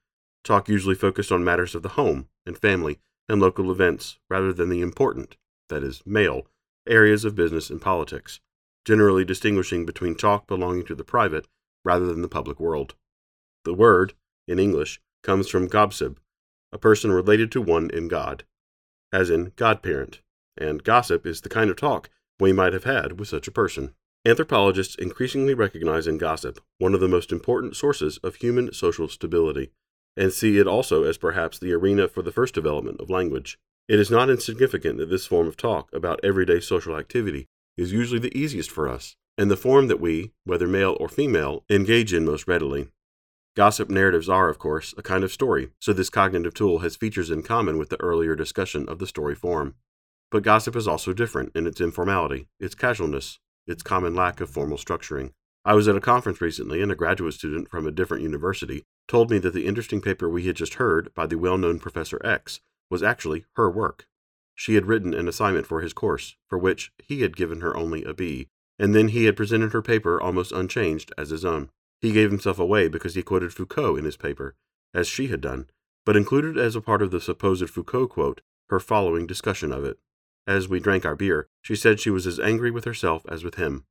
Talk 0.43 0.69
usually 0.69 0.95
focused 0.95 1.31
on 1.31 1.45
matters 1.45 1.75
of 1.75 1.83
the 1.83 1.91
home 1.91 2.29
and 2.47 2.59
family 2.59 2.99
and 3.29 3.41
local 3.41 3.71
events 3.71 4.19
rather 4.29 4.53
than 4.53 4.69
the 4.69 4.81
important, 4.81 5.37
that 5.69 5.85
is, 5.85 6.03
male, 6.05 6.47
areas 6.89 7.25
of 7.25 7.35
business 7.35 7.71
and 7.71 7.81
politics, 7.81 8.41
generally 8.85 9.25
distinguishing 9.25 9.87
between 9.87 10.15
talk 10.15 10.47
belonging 10.47 10.85
to 10.87 10.95
the 10.95 11.05
private 11.05 11.47
rather 11.85 12.07
than 12.07 12.23
the 12.23 12.29
public 12.29 12.59
world. 12.59 12.95
The 13.65 13.75
word, 13.75 14.15
in 14.49 14.59
English, 14.59 15.01
comes 15.23 15.49
from 15.49 15.69
godsib, 15.69 16.17
a 16.73 16.79
person 16.79 17.13
related 17.13 17.53
to 17.53 17.61
one 17.61 17.91
in 17.91 18.09
God, 18.09 18.45
as 19.13 19.31
in 19.31 19.53
godparent, 19.57 20.21
and 20.57 20.83
gossip 20.83 21.27
is 21.27 21.41
the 21.41 21.49
kind 21.49 21.71
of 21.71 21.77
talk 21.77 22.11
we 22.39 22.53
might 22.53 22.73
have 22.73 22.85
had 22.85 23.19
with 23.19 23.29
such 23.29 23.47
a 23.47 23.53
person. 23.53 23.95
Anthropologists 24.27 24.97
increasingly 24.97 25.55
recognize 25.55 26.07
in 26.07 26.19
gossip 26.19 26.61
one 26.77 26.93
of 26.93 27.01
the 27.01 27.09
most 27.09 27.33
important 27.33 27.75
sources 27.75 28.19
of 28.19 28.35
human 28.35 28.71
social 28.73 29.09
stability, 29.09 29.71
and 30.15 30.31
see 30.31 30.59
it 30.59 30.67
also 30.67 31.05
as 31.05 31.17
perhaps 31.17 31.59
the 31.59 31.73
arena 31.73 32.07
for 32.07 32.21
the 32.21 32.33
first 32.33 32.55
development 32.55 33.01
of 33.01 33.09
language. 33.09 33.59
It 33.89 33.99
is 33.99 34.11
not 34.11 34.29
insignificant 34.29 34.99
that 34.99 35.09
this 35.09 35.25
form 35.25 35.49
of 35.49 35.57
talk 35.57 35.89
about 35.95 36.21
everyday 36.23 36.61
social 36.61 36.99
activity 36.99 37.49
is 37.79 37.93
usually 37.93 38.21
the 38.21 38.37
easiest 38.37 38.71
for 38.71 38.89
us, 38.89 39.17
and 39.39 39.51
the 39.51 39.57
form 39.57 39.89
that 39.89 40.01
we, 40.01 40.33
whether 40.45 40.67
male 40.67 40.99
or 41.01 41.09
female, 41.09 41.65
engage 41.71 42.13
in 42.13 42.27
most 42.27 42.47
readily. 42.47 42.89
Gossip 43.57 43.89
narratives 43.89 44.29
are, 44.29 44.51
of 44.51 44.59
course, 44.59 44.93
a 44.99 45.03
kind 45.03 45.25
of 45.25 45.33
story, 45.33 45.71
so 45.81 45.95
this 45.95 46.11
cognitive 46.11 46.53
tool 46.53 46.81
has 46.81 46.95
features 46.95 47.31
in 47.31 47.43
common 47.43 47.79
with 47.79 47.89
the 47.89 48.01
earlier 48.01 48.37
discussion 48.37 48.87
of 48.87 48.99
the 48.99 49.07
story 49.07 49.35
form. 49.35 49.77
But 50.31 50.43
gossip 50.43 50.77
is 50.77 50.87
also 50.87 51.15
different 51.15 51.53
in 51.57 51.67
its 51.67 51.81
informality, 51.81 52.49
its 52.61 52.75
casualness, 52.75 53.41
its 53.71 53.83
common 53.83 54.15
lack 54.15 54.41
of 54.41 54.51
formal 54.51 54.77
structuring. 54.77 55.33
I 55.65 55.75
was 55.75 55.89
at 55.89 55.97
a 55.97 56.01
conference 56.01 56.41
recently, 56.41 56.83
and 56.83 56.91
a 56.91 56.97
graduate 56.97 57.35
student 57.35 57.69
from 57.69 57.87
a 57.87 57.91
different 57.91 58.23
university 58.23 58.85
told 59.07 59.31
me 59.31 59.39
that 59.39 59.53
the 59.53 59.67
interesting 59.67 60.01
paper 60.01 60.29
we 60.29 60.47
had 60.47 60.57
just 60.57 60.75
heard 60.75 61.13
by 61.15 61.27
the 61.27 61.39
well 61.39 61.59
known 61.59 61.79
Professor 61.79 62.21
X 62.25 62.61
was 62.91 63.03
actually 63.03 63.45
her 63.57 63.71
work. 63.71 64.07
She 64.55 64.75
had 64.75 64.87
written 64.87 65.15
an 65.15 65.29
assignment 65.29 65.67
for 65.67 65.81
his 65.81 65.93
course, 65.93 66.37
for 66.49 66.59
which 66.59 66.93
he 66.99 67.23
had 67.23 67.37
given 67.37 67.61
her 67.61 67.77
only 67.77 68.05
a 68.05 68.13
B, 68.13 68.49
and 68.79 68.95
then 68.95 69.09
he 69.09 69.25
had 69.25 69.37
presented 69.37 69.73
her 69.73 69.83
paper 69.83 70.21
almost 70.21 70.53
unchanged 70.53 71.13
as 71.17 71.31
his 71.31 71.45
own. 71.45 71.71
He 72.01 72.13
gave 72.13 72.31
himself 72.31 72.59
away 72.59 72.89
because 72.89 73.15
he 73.15 73.23
quoted 73.23 73.53
Foucault 73.53 73.97
in 73.97 74.05
his 74.05 74.17
paper, 74.17 74.55
as 74.95 75.07
she 75.07 75.29
had 75.29 75.41
done, 75.41 75.69
but 76.07 76.17
included 76.17 76.57
as 76.57 76.75
a 76.75 76.81
part 76.81 77.03
of 77.03 77.11
the 77.11 77.21
supposed 77.21 77.69
Foucault 77.69 78.09
quote 78.09 78.41
her 78.71 78.81
following 78.81 79.27
discussion 79.27 79.73
of 79.73 79.85
it. 79.85 79.99
As 80.47 80.69
we 80.69 80.81
drank 80.81 81.05
our 81.05 81.17
beer, 81.17 81.49
she 81.63 81.77
said 81.77 82.01
she 82.01 82.11
was 82.11 82.27
as 82.27 82.41
angry 82.41 82.71
with 82.71 82.85
herself 82.85 83.25
as 83.29 83.45
with 83.45 83.57
him. 83.57 83.85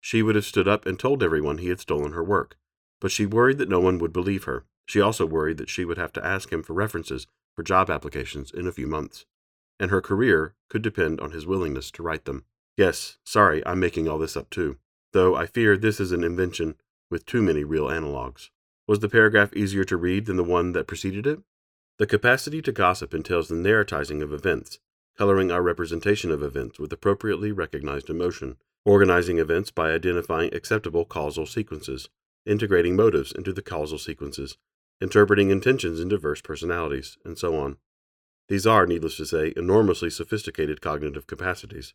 She 0.00 0.22
would 0.22 0.34
have 0.34 0.44
stood 0.44 0.68
up 0.68 0.86
and 0.86 0.98
told 0.98 1.22
everyone 1.22 1.58
he 1.58 1.68
had 1.68 1.80
stolen 1.80 2.12
her 2.12 2.22
work, 2.22 2.56
but 3.00 3.10
she 3.10 3.26
worried 3.26 3.58
that 3.58 3.68
no 3.68 3.80
one 3.80 3.98
would 3.98 4.12
believe 4.12 4.44
her. 4.44 4.64
She 4.86 5.00
also 5.00 5.26
worried 5.26 5.58
that 5.58 5.68
she 5.68 5.84
would 5.84 5.98
have 5.98 6.12
to 6.14 6.24
ask 6.24 6.52
him 6.52 6.62
for 6.62 6.72
references 6.72 7.26
for 7.54 7.62
job 7.62 7.90
applications 7.90 8.50
in 8.50 8.66
a 8.66 8.72
few 8.72 8.86
months, 8.86 9.26
and 9.80 9.90
her 9.90 10.00
career 10.00 10.54
could 10.70 10.82
depend 10.82 11.20
on 11.20 11.32
his 11.32 11.46
willingness 11.46 11.90
to 11.92 12.02
write 12.02 12.24
them. 12.24 12.44
Yes, 12.76 13.18
sorry, 13.24 13.66
I'm 13.66 13.80
making 13.80 14.08
all 14.08 14.18
this 14.18 14.36
up 14.36 14.48
too, 14.50 14.78
though 15.12 15.34
I 15.34 15.46
fear 15.46 15.76
this 15.76 16.00
is 16.00 16.12
an 16.12 16.22
invention 16.22 16.76
with 17.10 17.26
too 17.26 17.42
many 17.42 17.64
real 17.64 17.88
analogues. 17.88 18.50
Was 18.86 19.00
the 19.00 19.08
paragraph 19.08 19.54
easier 19.54 19.84
to 19.84 19.96
read 19.96 20.26
than 20.26 20.36
the 20.36 20.44
one 20.44 20.72
that 20.72 20.86
preceded 20.86 21.26
it? 21.26 21.40
The 21.98 22.06
capacity 22.06 22.62
to 22.62 22.72
gossip 22.72 23.12
entails 23.12 23.48
the 23.48 23.56
narratizing 23.56 24.22
of 24.22 24.32
events, 24.32 24.78
coloring 25.18 25.50
our 25.50 25.62
representation 25.62 26.30
of 26.30 26.44
events 26.44 26.78
with 26.78 26.92
appropriately 26.92 27.50
recognized 27.50 28.08
emotion, 28.08 28.56
organizing 28.84 29.38
events 29.38 29.70
by 29.72 29.90
identifying 29.90 30.54
acceptable 30.54 31.04
causal 31.04 31.44
sequences, 31.44 32.08
integrating 32.46 32.94
motives 32.94 33.32
into 33.32 33.52
the 33.52 33.60
causal 33.60 33.98
sequences, 33.98 34.56
interpreting 35.00 35.50
intentions 35.50 35.98
in 35.98 36.08
diverse 36.08 36.40
personalities, 36.40 37.18
and 37.24 37.36
so 37.36 37.56
on. 37.56 37.76
These 38.48 38.66
are, 38.66 38.86
needless 38.86 39.16
to 39.16 39.26
say, 39.26 39.52
enormously 39.56 40.08
sophisticated 40.08 40.80
cognitive 40.80 41.26
capacities, 41.26 41.94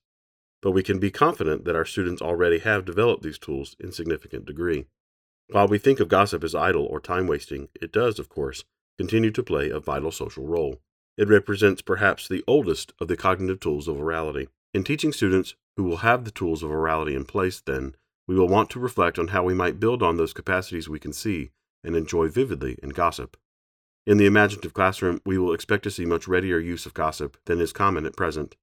but 0.62 0.72
we 0.72 0.84
can 0.84 1.00
be 1.00 1.10
confident 1.10 1.64
that 1.64 1.76
our 1.76 1.86
students 1.86 2.22
already 2.22 2.60
have 2.60 2.86
developed 2.86 3.24
these 3.24 3.40
tools 3.40 3.76
in 3.80 3.92
significant 3.92 4.46
degree. 4.46 4.86
While 5.50 5.68
we 5.68 5.78
think 5.78 6.00
of 6.00 6.10
gossip 6.10 6.44
as 6.44 6.54
idle 6.54 6.86
or 6.86 7.00
time 7.00 7.28
wasting, 7.28 7.70
it 7.82 7.94
does, 7.94 8.20
of 8.20 8.28
course, 8.28 8.66
continue 8.98 9.32
to 9.32 9.44
play 9.44 9.70
a 9.70 9.80
vital 9.80 10.12
social 10.12 10.46
role. 10.46 10.80
It 11.18 11.28
represents 11.28 11.82
perhaps 11.82 12.28
the 12.28 12.44
oldest 12.48 12.94
of 13.00 13.08
the 13.08 13.18
cognitive 13.18 13.60
tools 13.60 13.88
of 13.88 13.98
orality. 13.98 14.48
In 14.74 14.84
teaching 14.84 15.14
students 15.14 15.56
who 15.78 15.84
will 15.84 15.98
have 15.98 16.26
the 16.26 16.32
tools 16.32 16.64
of 16.64 16.72
orality 16.72 17.16
in 17.16 17.26
place, 17.26 17.62
then, 17.62 17.96
we 18.28 18.36
will 18.36 18.48
want 18.48 18.70
to 18.72 18.80
reflect 18.80 19.20
on 19.20 19.28
how 19.28 19.44
we 19.44 19.54
might 19.54 19.80
build 19.80 20.02
on 20.02 20.18
those 20.18 20.34
capacities 20.34 20.90
we 20.90 21.00
can 21.00 21.14
see 21.14 21.52
and 21.84 21.96
enjoy 21.96 22.30
vividly 22.30 22.80
in 22.82 22.90
gossip. 22.90 23.38
In 24.06 24.18
the 24.18 24.26
imaginative 24.26 24.74
classroom, 24.74 25.22
we 25.26 25.38
will 25.38 25.54
expect 25.54 25.84
to 25.84 25.92
see 25.92 26.06
much 26.06 26.28
readier 26.28 26.60
use 26.60 26.86
of 26.86 26.94
gossip 26.94 27.38
than 27.46 27.62
is 27.62 27.72
common 27.72 28.06
at 28.06 28.16
present, 28.16 28.56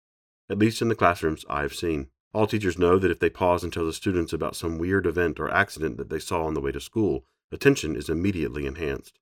at 0.49 0.59
least 0.59 0.83
in 0.83 0.89
the 0.89 0.95
classrooms 0.95 1.45
I 1.49 1.63
have 1.63 1.75
seen. 1.75 2.09
All 2.35 2.47
teachers 2.47 2.79
know 2.79 2.99
that 2.99 3.11
if 3.11 3.21
they 3.21 3.31
pause 3.31 3.65
and 3.65 3.73
tell 3.73 3.87
the 3.87 3.93
students 3.93 4.33
about 4.33 4.57
some 4.57 4.79
weird 4.79 5.07
event 5.07 5.41
or 5.41 5.51
accident 5.51 5.97
that 5.99 6.11
they 6.11 6.19
saw 6.19 6.45
on 6.45 6.55
the 6.55 6.61
way 6.61 6.73
to 6.73 6.81
school, 6.81 7.25
attention 7.53 7.97
is 7.97 8.09
immediately 8.09 8.67
enhanced. 8.67 9.19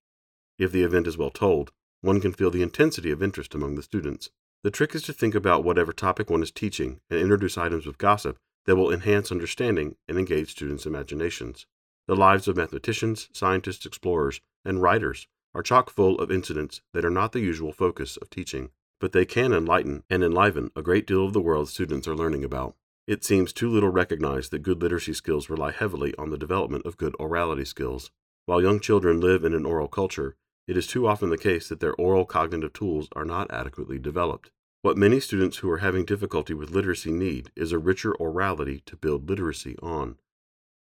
If 0.59 0.73
the 0.73 0.83
event 0.83 1.07
is 1.07 1.17
well 1.17 1.31
told, 1.31 1.73
one 2.01 2.21
can 2.21 2.33
feel 2.33 2.51
the 2.51 2.63
intensity 2.63 3.11
of 3.11 3.23
interest 3.23 3.55
among 3.55 3.75
the 3.75 3.83
students. 3.83 4.31
The 4.63 4.71
trick 4.71 4.95
is 4.95 5.03
to 5.03 5.13
think 5.13 5.35
about 5.35 5.65
whatever 5.65 5.93
topic 5.93 6.31
one 6.31 6.43
is 6.43 6.51
teaching 6.51 7.01
and 7.11 7.21
introduce 7.21 7.57
items 7.57 7.87
of 7.87 7.99
gossip 7.99 8.39
that 8.67 8.77
will 8.77 8.93
enhance 8.93 9.33
understanding 9.33 9.97
and 10.09 10.19
engage 10.19 10.51
students' 10.51 10.87
imaginations. 10.87 11.67
The 12.07 12.17
lives 12.17 12.49
of 12.49 12.57
mathematicians, 12.57 13.29
scientists, 13.33 13.87
explorers, 13.87 14.41
and 14.65 14.83
writers 14.83 15.27
are 15.55 15.63
chock 15.63 15.91
full 15.91 16.19
of 16.19 16.31
incidents 16.31 16.81
that 16.93 17.05
are 17.05 17.11
not 17.11 17.33
the 17.33 17.41
usual 17.41 17.73
focus 17.73 18.17
of 18.17 18.31
teaching, 18.31 18.71
but 19.01 19.13
they 19.13 19.25
can 19.25 19.53
enlighten 19.53 20.03
and 20.11 20.23
enliven 20.23 20.71
a 20.75 20.83
great 20.83 21.07
deal 21.07 21.25
of 21.25 21.33
the 21.33 21.41
world 21.41 21.69
students 21.69 22.09
are 22.09 22.17
learning 22.17 22.45
about. 22.45 22.75
It 23.07 23.25
seems 23.25 23.53
too 23.53 23.71
little 23.71 23.89
recognized 23.89 24.51
that 24.51 24.63
good 24.63 24.83
literacy 24.83 25.15
skills 25.15 25.49
rely 25.49 25.71
heavily 25.71 26.15
on 26.19 26.31
the 26.31 26.39
development 26.39 26.85
of 26.85 26.99
good 26.99 27.15
orality 27.19 27.67
skills. 27.67 28.11
While 28.45 28.63
young 28.63 28.81
children 28.81 29.21
live 29.21 29.45
in 29.45 29.55
an 29.55 29.65
oral 29.65 29.89
culture, 29.89 30.37
it 30.69 30.77
is 30.77 30.87
too 30.87 31.09
often 31.09 31.31
the 31.31 31.39
case 31.39 31.69
that 31.69 31.81
their 31.81 31.95
oral 31.95 32.27
cognitive 32.27 32.75
tools 32.75 33.09
are 33.17 33.25
not 33.25 33.51
adequately 33.51 33.99
developed. 33.99 34.51
What 34.83 34.99
many 34.99 35.19
students 35.19 35.57
who 35.57 35.71
are 35.71 35.79
having 35.79 36.05
difficulty 36.05 36.53
with 36.53 36.71
literacy 36.71 37.11
need 37.11 37.51
is 37.57 37.73
a 37.73 37.79
richer 37.79 38.13
orality 38.21 38.85
to 38.85 38.97
build 38.97 39.29
literacy 39.29 39.77
on. 39.83 40.19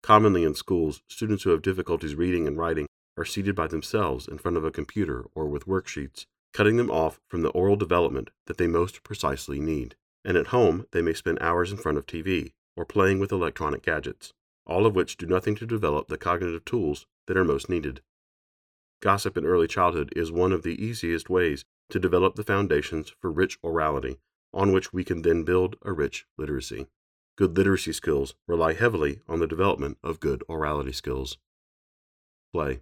Commonly 0.02 0.46
in 0.46 0.56
schools, 0.56 1.02
students 1.08 1.44
who 1.44 1.50
have 1.50 1.62
difficulties 1.62 2.16
reading 2.16 2.48
and 2.48 2.58
writing 2.58 2.88
are 3.18 3.26
seated 3.26 3.56
by 3.56 3.68
themselves 3.68 4.26
in 4.28 4.38
front 4.38 4.56
of 4.56 4.64
a 4.64 4.72
computer 4.72 5.26
or 5.36 5.48
with 5.48 5.68
worksheets, 5.68 6.26
cutting 6.54 6.78
them 6.78 6.90
off 6.90 7.20
from 7.28 7.42
the 7.42 7.50
oral 7.50 7.76
development 7.76 8.30
that 8.48 8.58
they 8.58 8.68
most 8.68 9.04
precisely 9.04 9.60
need. 9.60 9.96
And 10.24 10.38
at 10.38 10.48
home, 10.48 10.86
they 10.92 11.02
may 11.02 11.14
spend 11.14 11.40
hours 11.42 11.72
in 11.72 11.78
front 11.78 11.98
of 11.98 12.06
TV 12.06 12.54
or 12.78 12.86
playing 12.86 13.20
with 13.20 13.34
electronic 13.34 13.84
gadgets, 13.84 14.34
all 14.66 14.86
of 14.86 14.96
which 14.96 15.18
do 15.18 15.26
nothing 15.26 15.56
to 15.56 15.66
develop 15.66 16.08
the 16.08 16.18
cognitive 16.18 16.64
tools 16.64 17.06
that 17.28 17.38
are 17.38 17.44
most 17.44 17.70
needed. 17.70 18.02
Gossip 19.04 19.36
in 19.36 19.46
early 19.46 19.68
childhood 19.68 20.14
is 20.16 20.32
one 20.32 20.54
of 20.54 20.64
the 20.64 20.82
easiest 20.82 21.30
ways 21.30 21.66
to 21.90 22.00
develop 22.00 22.36
the 22.36 22.44
foundations 22.44 23.12
for 23.20 23.30
rich 23.30 23.62
orality, 23.62 24.16
on 24.54 24.72
which 24.72 24.94
we 24.94 25.04
can 25.04 25.24
then 25.24 25.44
build 25.44 25.76
a 25.82 25.92
rich 25.92 26.26
literacy. 26.38 26.88
Good 27.38 27.58
literacy 27.58 27.92
skills 27.92 28.34
rely 28.48 28.72
heavily 28.72 29.20
on 29.28 29.40
the 29.40 29.48
development 29.48 29.98
of 30.06 30.22
good 30.22 30.42
orality 30.48 30.96
skills. 30.96 31.38
Play. 32.54 32.80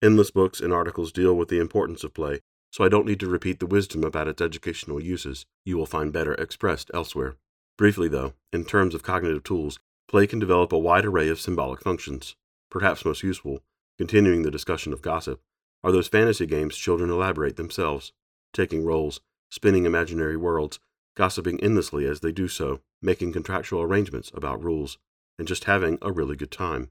Endless 0.00 0.30
books 0.30 0.60
and 0.60 0.72
articles 0.72 1.10
deal 1.10 1.34
with 1.34 1.48
the 1.48 1.58
importance 1.58 2.04
of 2.04 2.14
play, 2.14 2.38
so 2.70 2.84
I 2.84 2.88
don't 2.88 3.06
need 3.06 3.18
to 3.18 3.28
repeat 3.28 3.58
the 3.58 3.66
wisdom 3.66 4.04
about 4.04 4.28
its 4.28 4.40
educational 4.40 5.00
uses. 5.00 5.44
You 5.64 5.76
will 5.76 5.86
find 5.86 6.12
better 6.12 6.34
expressed 6.34 6.88
elsewhere. 6.94 7.34
Briefly, 7.76 8.06
though, 8.06 8.34
in 8.52 8.64
terms 8.64 8.94
of 8.94 9.02
cognitive 9.02 9.42
tools, 9.42 9.80
play 10.06 10.28
can 10.28 10.38
develop 10.38 10.72
a 10.72 10.78
wide 10.78 11.04
array 11.04 11.28
of 11.30 11.40
symbolic 11.40 11.80
functions. 11.80 12.36
Perhaps 12.70 13.04
most 13.04 13.24
useful, 13.24 13.58
continuing 13.98 14.42
the 14.42 14.52
discussion 14.52 14.92
of 14.92 15.02
gossip, 15.02 15.40
are 15.84 15.92
those 15.92 16.08
fantasy 16.08 16.46
games 16.46 16.76
children 16.76 17.10
elaborate 17.10 17.56
themselves, 17.56 18.12
taking 18.54 18.84
roles, 18.84 19.20
spinning 19.50 19.84
imaginary 19.84 20.36
worlds, 20.36 20.80
gossiping 21.14 21.62
endlessly 21.62 22.06
as 22.06 22.20
they 22.20 22.32
do 22.32 22.48
so, 22.48 22.80
making 23.02 23.32
contractual 23.32 23.82
arrangements 23.82 24.32
about 24.34 24.64
rules, 24.64 24.96
and 25.38 25.46
just 25.46 25.64
having 25.64 25.98
a 26.00 26.10
really 26.10 26.36
good 26.36 26.50
time. 26.50 26.90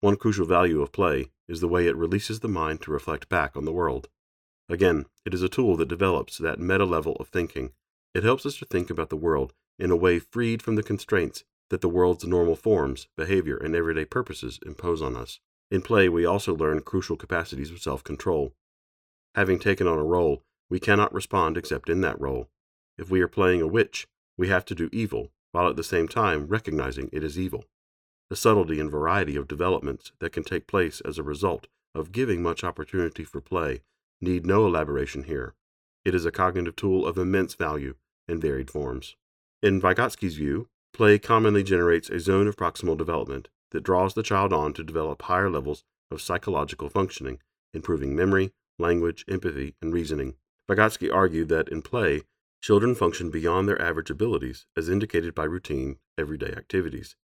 One 0.00 0.16
crucial 0.16 0.44
value 0.44 0.82
of 0.82 0.92
play 0.92 1.30
is 1.48 1.60
the 1.60 1.68
way 1.68 1.86
it 1.86 1.96
releases 1.96 2.40
the 2.40 2.48
mind 2.48 2.82
to 2.82 2.90
reflect 2.90 3.28
back 3.28 3.56
on 3.56 3.64
the 3.64 3.72
world. 3.72 4.08
Again, 4.68 5.06
it 5.24 5.32
is 5.32 5.42
a 5.42 5.48
tool 5.48 5.76
that 5.76 5.88
develops 5.88 6.36
that 6.38 6.58
meta 6.58 6.84
level 6.84 7.14
of 7.16 7.28
thinking. 7.28 7.72
It 8.12 8.24
helps 8.24 8.44
us 8.44 8.56
to 8.58 8.64
think 8.64 8.90
about 8.90 9.10
the 9.10 9.16
world 9.16 9.54
in 9.78 9.92
a 9.92 9.96
way 9.96 10.18
freed 10.18 10.62
from 10.62 10.74
the 10.74 10.82
constraints 10.82 11.44
that 11.70 11.80
the 11.80 11.88
world's 11.88 12.24
normal 12.24 12.56
forms, 12.56 13.06
behavior, 13.16 13.56
and 13.56 13.76
everyday 13.76 14.04
purposes 14.04 14.58
impose 14.66 15.00
on 15.00 15.16
us. 15.16 15.38
In 15.70 15.82
play, 15.82 16.08
we 16.08 16.24
also 16.24 16.54
learn 16.54 16.80
crucial 16.80 17.16
capacities 17.16 17.70
of 17.70 17.82
self 17.82 18.04
control. 18.04 18.54
Having 19.34 19.58
taken 19.58 19.86
on 19.86 19.98
a 19.98 20.04
role, 20.04 20.42
we 20.70 20.80
cannot 20.80 21.12
respond 21.12 21.56
except 21.56 21.88
in 21.88 22.00
that 22.02 22.20
role. 22.20 22.48
If 22.98 23.10
we 23.10 23.20
are 23.20 23.28
playing 23.28 23.60
a 23.60 23.66
witch, 23.66 24.06
we 24.36 24.48
have 24.48 24.64
to 24.66 24.74
do 24.74 24.88
evil, 24.92 25.32
while 25.52 25.68
at 25.68 25.76
the 25.76 25.84
same 25.84 26.08
time 26.08 26.46
recognizing 26.46 27.10
it 27.12 27.24
is 27.24 27.38
evil. 27.38 27.64
The 28.30 28.36
subtlety 28.36 28.80
and 28.80 28.90
variety 28.90 29.36
of 29.36 29.48
developments 29.48 30.12
that 30.20 30.32
can 30.32 30.44
take 30.44 30.66
place 30.66 31.00
as 31.02 31.18
a 31.18 31.22
result 31.22 31.66
of 31.94 32.12
giving 32.12 32.42
much 32.42 32.64
opportunity 32.64 33.24
for 33.24 33.40
play 33.40 33.82
need 34.20 34.46
no 34.46 34.66
elaboration 34.66 35.24
here. 35.24 35.54
It 36.04 36.14
is 36.14 36.24
a 36.24 36.32
cognitive 36.32 36.76
tool 36.76 37.06
of 37.06 37.18
immense 37.18 37.54
value 37.54 37.94
in 38.28 38.40
varied 38.40 38.70
forms. 38.70 39.16
In 39.62 39.80
Vygotsky's 39.80 40.36
view, 40.36 40.68
play 40.92 41.18
commonly 41.18 41.62
generates 41.62 42.08
a 42.08 42.20
zone 42.20 42.46
of 42.46 42.56
proximal 42.56 42.96
development 42.96 43.48
that 43.76 43.84
draws 43.84 44.14
the 44.14 44.22
child 44.22 44.54
on 44.54 44.72
to 44.72 44.82
develop 44.82 45.20
higher 45.20 45.50
levels 45.50 45.84
of 46.10 46.22
psychological 46.22 46.88
functioning, 46.88 47.38
improving 47.74 48.16
memory, 48.16 48.54
language, 48.78 49.22
empathy, 49.28 49.74
and 49.82 49.92
reasoning. 49.92 50.34
Vygotsky 50.66 51.12
argued 51.12 51.50
that 51.50 51.68
in 51.68 51.82
play, 51.82 52.22
children 52.62 52.94
function 52.94 53.30
beyond 53.30 53.68
their 53.68 53.80
average 53.80 54.08
abilities, 54.08 54.64
as 54.78 54.88
indicated 54.88 55.34
by 55.34 55.44
routine, 55.44 55.98
everyday 56.16 56.52
activities. 56.52 57.16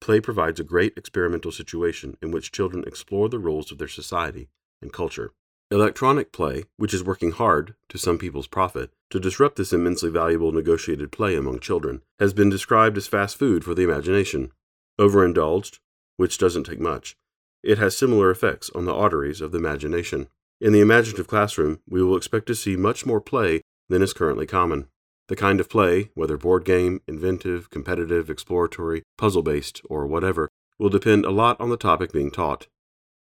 Play 0.00 0.20
provides 0.20 0.58
a 0.58 0.64
great 0.64 0.94
experimental 0.96 1.52
situation 1.52 2.16
in 2.22 2.30
which 2.30 2.50
children 2.50 2.82
explore 2.86 3.28
the 3.28 3.38
rules 3.38 3.70
of 3.70 3.76
their 3.76 3.88
society 3.88 4.48
and 4.80 4.90
culture. 4.90 5.34
Electronic 5.70 6.32
play, 6.32 6.64
which 6.78 6.94
is 6.94 7.04
working 7.04 7.32
hard, 7.32 7.74
to 7.90 7.98
some 7.98 8.16
people's 8.16 8.48
profit, 8.48 8.90
to 9.10 9.20
disrupt 9.20 9.56
this 9.56 9.74
immensely 9.74 10.10
valuable 10.10 10.50
negotiated 10.50 11.12
play 11.12 11.36
among 11.36 11.60
children, 11.60 12.00
has 12.18 12.32
been 12.32 12.48
described 12.48 12.96
as 12.96 13.06
fast 13.06 13.36
food 13.36 13.62
for 13.62 13.74
the 13.74 13.82
imagination. 13.82 14.50
Overindulged, 14.98 15.78
which 16.20 16.36
doesn't 16.36 16.64
take 16.64 16.78
much, 16.78 17.16
it 17.62 17.78
has 17.78 17.96
similar 17.96 18.30
effects 18.30 18.68
on 18.74 18.84
the 18.84 18.94
arteries 18.94 19.40
of 19.40 19.52
the 19.52 19.58
imagination. 19.58 20.28
In 20.60 20.74
the 20.74 20.82
imaginative 20.82 21.26
classroom, 21.26 21.80
we 21.88 22.02
will 22.02 22.14
expect 22.14 22.46
to 22.48 22.54
see 22.54 22.76
much 22.76 23.06
more 23.06 23.22
play 23.22 23.62
than 23.88 24.02
is 24.02 24.12
currently 24.12 24.46
common. 24.46 24.88
The 25.28 25.36
kind 25.36 25.60
of 25.60 25.70
play, 25.70 26.10
whether 26.12 26.36
board 26.36 26.66
game, 26.66 27.00
inventive, 27.08 27.70
competitive, 27.70 28.28
exploratory, 28.28 29.02
puzzle 29.16 29.42
based, 29.42 29.80
or 29.88 30.06
whatever, 30.06 30.50
will 30.78 30.90
depend 30.90 31.24
a 31.24 31.30
lot 31.30 31.58
on 31.58 31.70
the 31.70 31.78
topic 31.78 32.12
being 32.12 32.30
taught. 32.30 32.66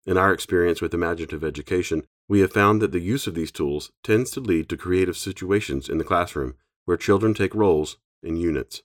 In 0.07 0.17
our 0.17 0.33
experience 0.33 0.81
with 0.81 0.95
imaginative 0.95 1.45
education, 1.45 2.07
we 2.31 2.41
have 2.41 2.55
found 2.55 2.81
that 2.81 2.93
the 2.93 3.01
use 3.01 3.27
of 3.27 3.35
these 3.35 3.53
tools 3.53 3.91
tends 4.05 4.31
to 4.31 4.41
lead 4.41 4.71
to 4.71 4.79
creative 4.79 5.19
situations 5.19 5.91
in 5.91 5.99
the 5.99 6.11
classroom 6.13 6.55
where 6.87 6.97
children 6.97 7.35
take 7.35 7.55
roles 7.55 7.99
in 8.23 8.39
units. 8.39 8.81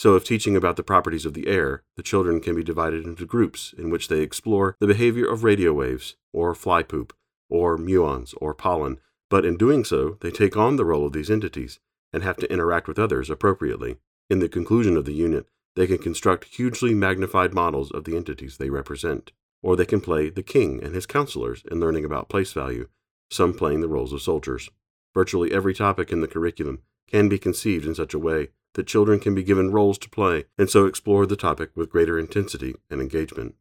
So, 0.00 0.16
if 0.16 0.24
teaching 0.24 0.56
about 0.56 0.76
the 0.76 0.82
properties 0.82 1.26
of 1.26 1.34
the 1.34 1.46
air, 1.46 1.82
the 1.94 2.02
children 2.02 2.40
can 2.40 2.56
be 2.56 2.64
divided 2.64 3.04
into 3.04 3.26
groups 3.26 3.74
in 3.76 3.90
which 3.90 4.08
they 4.08 4.22
explore 4.22 4.74
the 4.80 4.86
behavior 4.86 5.28
of 5.28 5.44
radio 5.44 5.74
waves, 5.74 6.16
or 6.32 6.54
fly 6.54 6.82
poop, 6.82 7.12
or 7.50 7.76
muons, 7.76 8.32
or 8.40 8.54
pollen, 8.54 8.98
but 9.28 9.44
in 9.44 9.58
doing 9.58 9.84
so, 9.84 10.16
they 10.22 10.30
take 10.30 10.56
on 10.56 10.76
the 10.76 10.86
role 10.86 11.04
of 11.04 11.12
these 11.12 11.30
entities 11.30 11.80
and 12.14 12.22
have 12.22 12.38
to 12.38 12.50
interact 12.50 12.88
with 12.88 12.98
others 12.98 13.28
appropriately. 13.28 13.98
In 14.30 14.38
the 14.38 14.48
conclusion 14.48 14.96
of 14.96 15.04
the 15.04 15.12
unit, 15.12 15.44
they 15.76 15.86
can 15.86 15.98
construct 15.98 16.56
hugely 16.56 16.94
magnified 16.94 17.52
models 17.52 17.90
of 17.90 18.04
the 18.04 18.16
entities 18.16 18.56
they 18.56 18.70
represent 18.70 19.32
or 19.62 19.76
they 19.76 19.84
can 19.84 20.00
play 20.00 20.30
the 20.30 20.42
king 20.42 20.82
and 20.82 20.94
his 20.94 21.04
counselors 21.04 21.62
in 21.70 21.78
learning 21.78 22.06
about 22.06 22.30
place 22.30 22.54
value, 22.54 22.88
some 23.30 23.52
playing 23.52 23.82
the 23.82 23.88
roles 23.88 24.14
of 24.14 24.22
soldiers. 24.22 24.70
Virtually 25.12 25.52
every 25.52 25.74
topic 25.74 26.10
in 26.10 26.22
the 26.22 26.26
curriculum 26.26 26.80
can 27.06 27.28
be 27.28 27.38
conceived 27.38 27.84
in 27.84 27.94
such 27.94 28.14
a 28.14 28.18
way 28.18 28.48
that 28.74 28.86
children 28.86 29.18
can 29.18 29.34
be 29.34 29.42
given 29.42 29.72
roles 29.72 29.98
to 29.98 30.10
play 30.10 30.44
and 30.56 30.70
so 30.70 30.86
explore 30.86 31.26
the 31.26 31.36
topic 31.36 31.70
with 31.74 31.90
greater 31.90 32.18
intensity 32.18 32.74
and 32.90 33.00
engagement. 33.00 33.54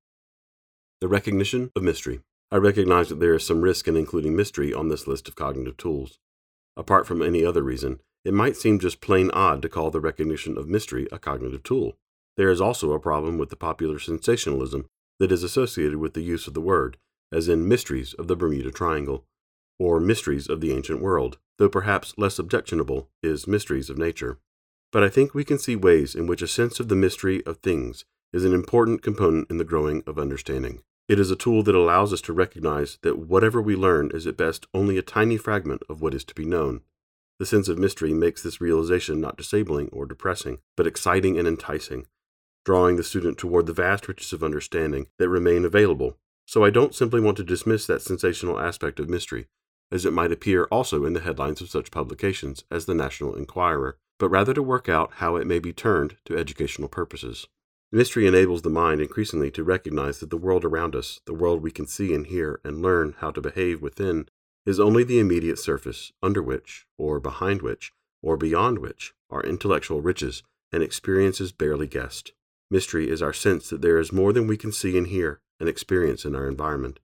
The 1.02 1.08
recognition 1.08 1.72
of 1.76 1.84
mystery. 1.84 2.22
I 2.52 2.58
recognize 2.58 3.10
that 3.10 3.20
there 3.20 3.36
is 3.36 3.46
some 3.46 3.62
risk 3.62 3.88
in 3.88 3.96
including 3.96 4.36
mystery 4.36 4.74
on 4.74 4.90
this 4.90 5.08
list 5.08 5.28
of 5.28 5.36
cognitive 5.36 5.78
tools. 5.78 6.20
Apart 6.76 7.08
from 7.08 7.22
any 7.22 7.46
other 7.46 7.62
reason, 7.62 8.00
it 8.26 8.34
might 8.34 8.58
seem 8.58 8.80
just 8.80 9.02
plain 9.02 9.32
odd 9.32 9.62
to 9.62 9.70
call 9.70 9.92
the 9.92 10.02
recognition 10.02 10.58
of 10.58 10.68
mystery 10.68 11.08
a 11.12 11.20
cognitive 11.20 11.64
tool. 11.64 11.98
There 12.38 12.50
is 12.50 12.62
also 12.62 12.94
a 12.94 13.00
problem 13.00 13.38
with 13.38 13.50
the 13.50 13.56
popular 13.56 14.00
sensationalism 14.00 14.88
that 15.20 15.32
is 15.32 15.44
associated 15.44 15.98
with 15.98 16.14
the 16.14 16.22
use 16.22 16.48
of 16.48 16.54
the 16.54 16.62
word, 16.62 16.98
as 17.32 17.48
in 17.48 17.68
Mysteries 17.68 18.14
of 18.14 18.28
the 18.28 18.36
Bermuda 18.36 18.72
Triangle, 18.72 19.26
or 19.78 20.00
Mysteries 20.00 20.48
of 20.48 20.62
the 20.62 20.74
Ancient 20.74 21.02
World, 21.02 21.38
though 21.58 21.70
perhaps 21.70 22.14
less 22.18 22.40
objectionable 22.40 23.10
is 23.22 23.48
Mysteries 23.48 23.90
of 23.90 23.98
Nature. 23.98 24.40
But 24.92 25.04
I 25.04 25.10
think 25.10 25.34
we 25.34 25.44
can 25.44 25.60
see 25.60 25.76
ways 25.76 26.16
in 26.16 26.26
which 26.26 26.42
a 26.42 26.48
sense 26.48 26.80
of 26.80 26.88
the 26.88 26.96
mystery 26.96 27.46
of 27.46 27.58
things 27.58 28.06
is 28.34 28.44
an 28.44 28.54
important 28.54 29.04
component 29.04 29.50
in 29.50 29.58
the 29.58 29.64
growing 29.64 30.04
of 30.08 30.18
understanding. 30.18 30.82
It 31.08 31.20
is 31.20 31.32
a 31.32 31.36
tool 31.36 31.64
that 31.64 31.76
allows 31.76 32.14
us 32.14 32.22
to 32.22 32.34
recognize 32.34 33.00
that 33.02 33.18
whatever 33.18 33.62
we 33.62 33.76
learn 33.76 34.12
is 34.14 34.28
at 34.28 34.38
best 34.38 34.68
only 34.74 34.98
a 34.98 35.04
tiny 35.04 35.38
fragment 35.38 35.84
of 35.90 36.02
what 36.02 36.14
is 36.14 36.24
to 36.26 36.36
be 36.36 36.46
known. 36.46 36.82
The 37.40 37.46
sense 37.46 37.68
of 37.68 37.80
mystery 37.80 38.14
makes 38.14 38.44
this 38.44 38.62
realization 38.62 39.22
not 39.22 39.38
disabling 39.38 39.90
or 39.90 40.06
depressing, 40.06 40.60
but 40.76 40.86
exciting 40.86 41.40
and 41.40 41.48
enticing, 41.48 42.06
drawing 42.66 42.96
the 42.96 43.04
student 43.04 43.38
toward 43.38 43.66
the 43.66 43.74
vast 43.74 44.08
riches 44.08 44.34
of 44.34 44.44
understanding 44.44 45.08
that 45.18 45.30
remain 45.30 45.66
available. 45.66 46.18
So 46.46 46.64
I 46.64 46.70
don't 46.70 46.96
simply 46.96 47.22
want 47.22 47.38
to 47.38 47.44
dismiss 47.44 47.88
that 47.88 48.02
sensational 48.02 48.60
aspect 48.60 49.00
of 49.00 49.10
mystery, 49.10 49.48
as 49.92 50.06
it 50.06 50.14
might 50.14 50.32
appear 50.32 50.66
also 50.66 51.06
in 51.06 51.14
the 51.14 51.22
headlines 51.22 51.62
of 51.62 51.70
such 51.70 51.92
publications 51.92 52.64
as 52.70 52.86
the 52.86 52.94
National 52.94 53.36
Enquirer, 53.36 53.98
but 54.20 54.30
rather 54.30 54.54
to 54.54 54.62
work 54.62 54.88
out 54.88 55.14
how 55.16 55.38
it 55.38 55.48
may 55.48 55.60
be 55.60 55.74
turned 55.74 56.18
to 56.26 56.38
educational 56.38 56.90
purposes. 56.90 57.48
Mystery 57.92 58.28
enables 58.28 58.62
the 58.62 58.70
mind 58.70 59.02
increasingly 59.02 59.50
to 59.50 59.64
recognize 59.64 60.20
that 60.20 60.30
the 60.30 60.38
world 60.38 60.64
around 60.64 60.96
us, 60.96 61.20
the 61.26 61.34
world 61.34 61.64
we 61.64 61.72
can 61.72 61.88
see 61.88 62.14
and 62.14 62.28
hear 62.28 62.60
and 62.64 62.84
learn 62.84 63.16
how 63.20 63.32
to 63.32 63.42
behave 63.42 63.82
within, 63.82 64.28
is 64.66 64.80
only 64.80 65.04
the 65.04 65.20
immediate 65.20 65.58
surface 65.58 66.12
under 66.22 66.44
which, 66.44 66.86
or 66.98 67.20
behind 67.20 67.64
which, 67.64 67.92
or 68.22 68.38
beyond 68.38 68.78
which, 68.78 69.14
are 69.32 69.42
intellectual 69.42 70.02
riches 70.02 70.44
and 70.72 70.84
experiences 70.84 71.52
barely 71.52 71.88
guessed. 71.88 72.34
Mystery 72.70 73.10
is 73.10 73.22
our 73.22 73.34
sense 73.34 73.70
that 73.70 73.82
there 73.82 73.98
is 73.98 74.12
more 74.12 74.32
than 74.32 74.46
we 74.46 74.58
can 74.58 74.72
see 74.72 74.96
and 74.96 75.08
hear 75.08 75.40
and 75.60 75.68
experience 75.68 76.26
in 76.26 76.36
our 76.36 76.48
environment. 76.48 77.00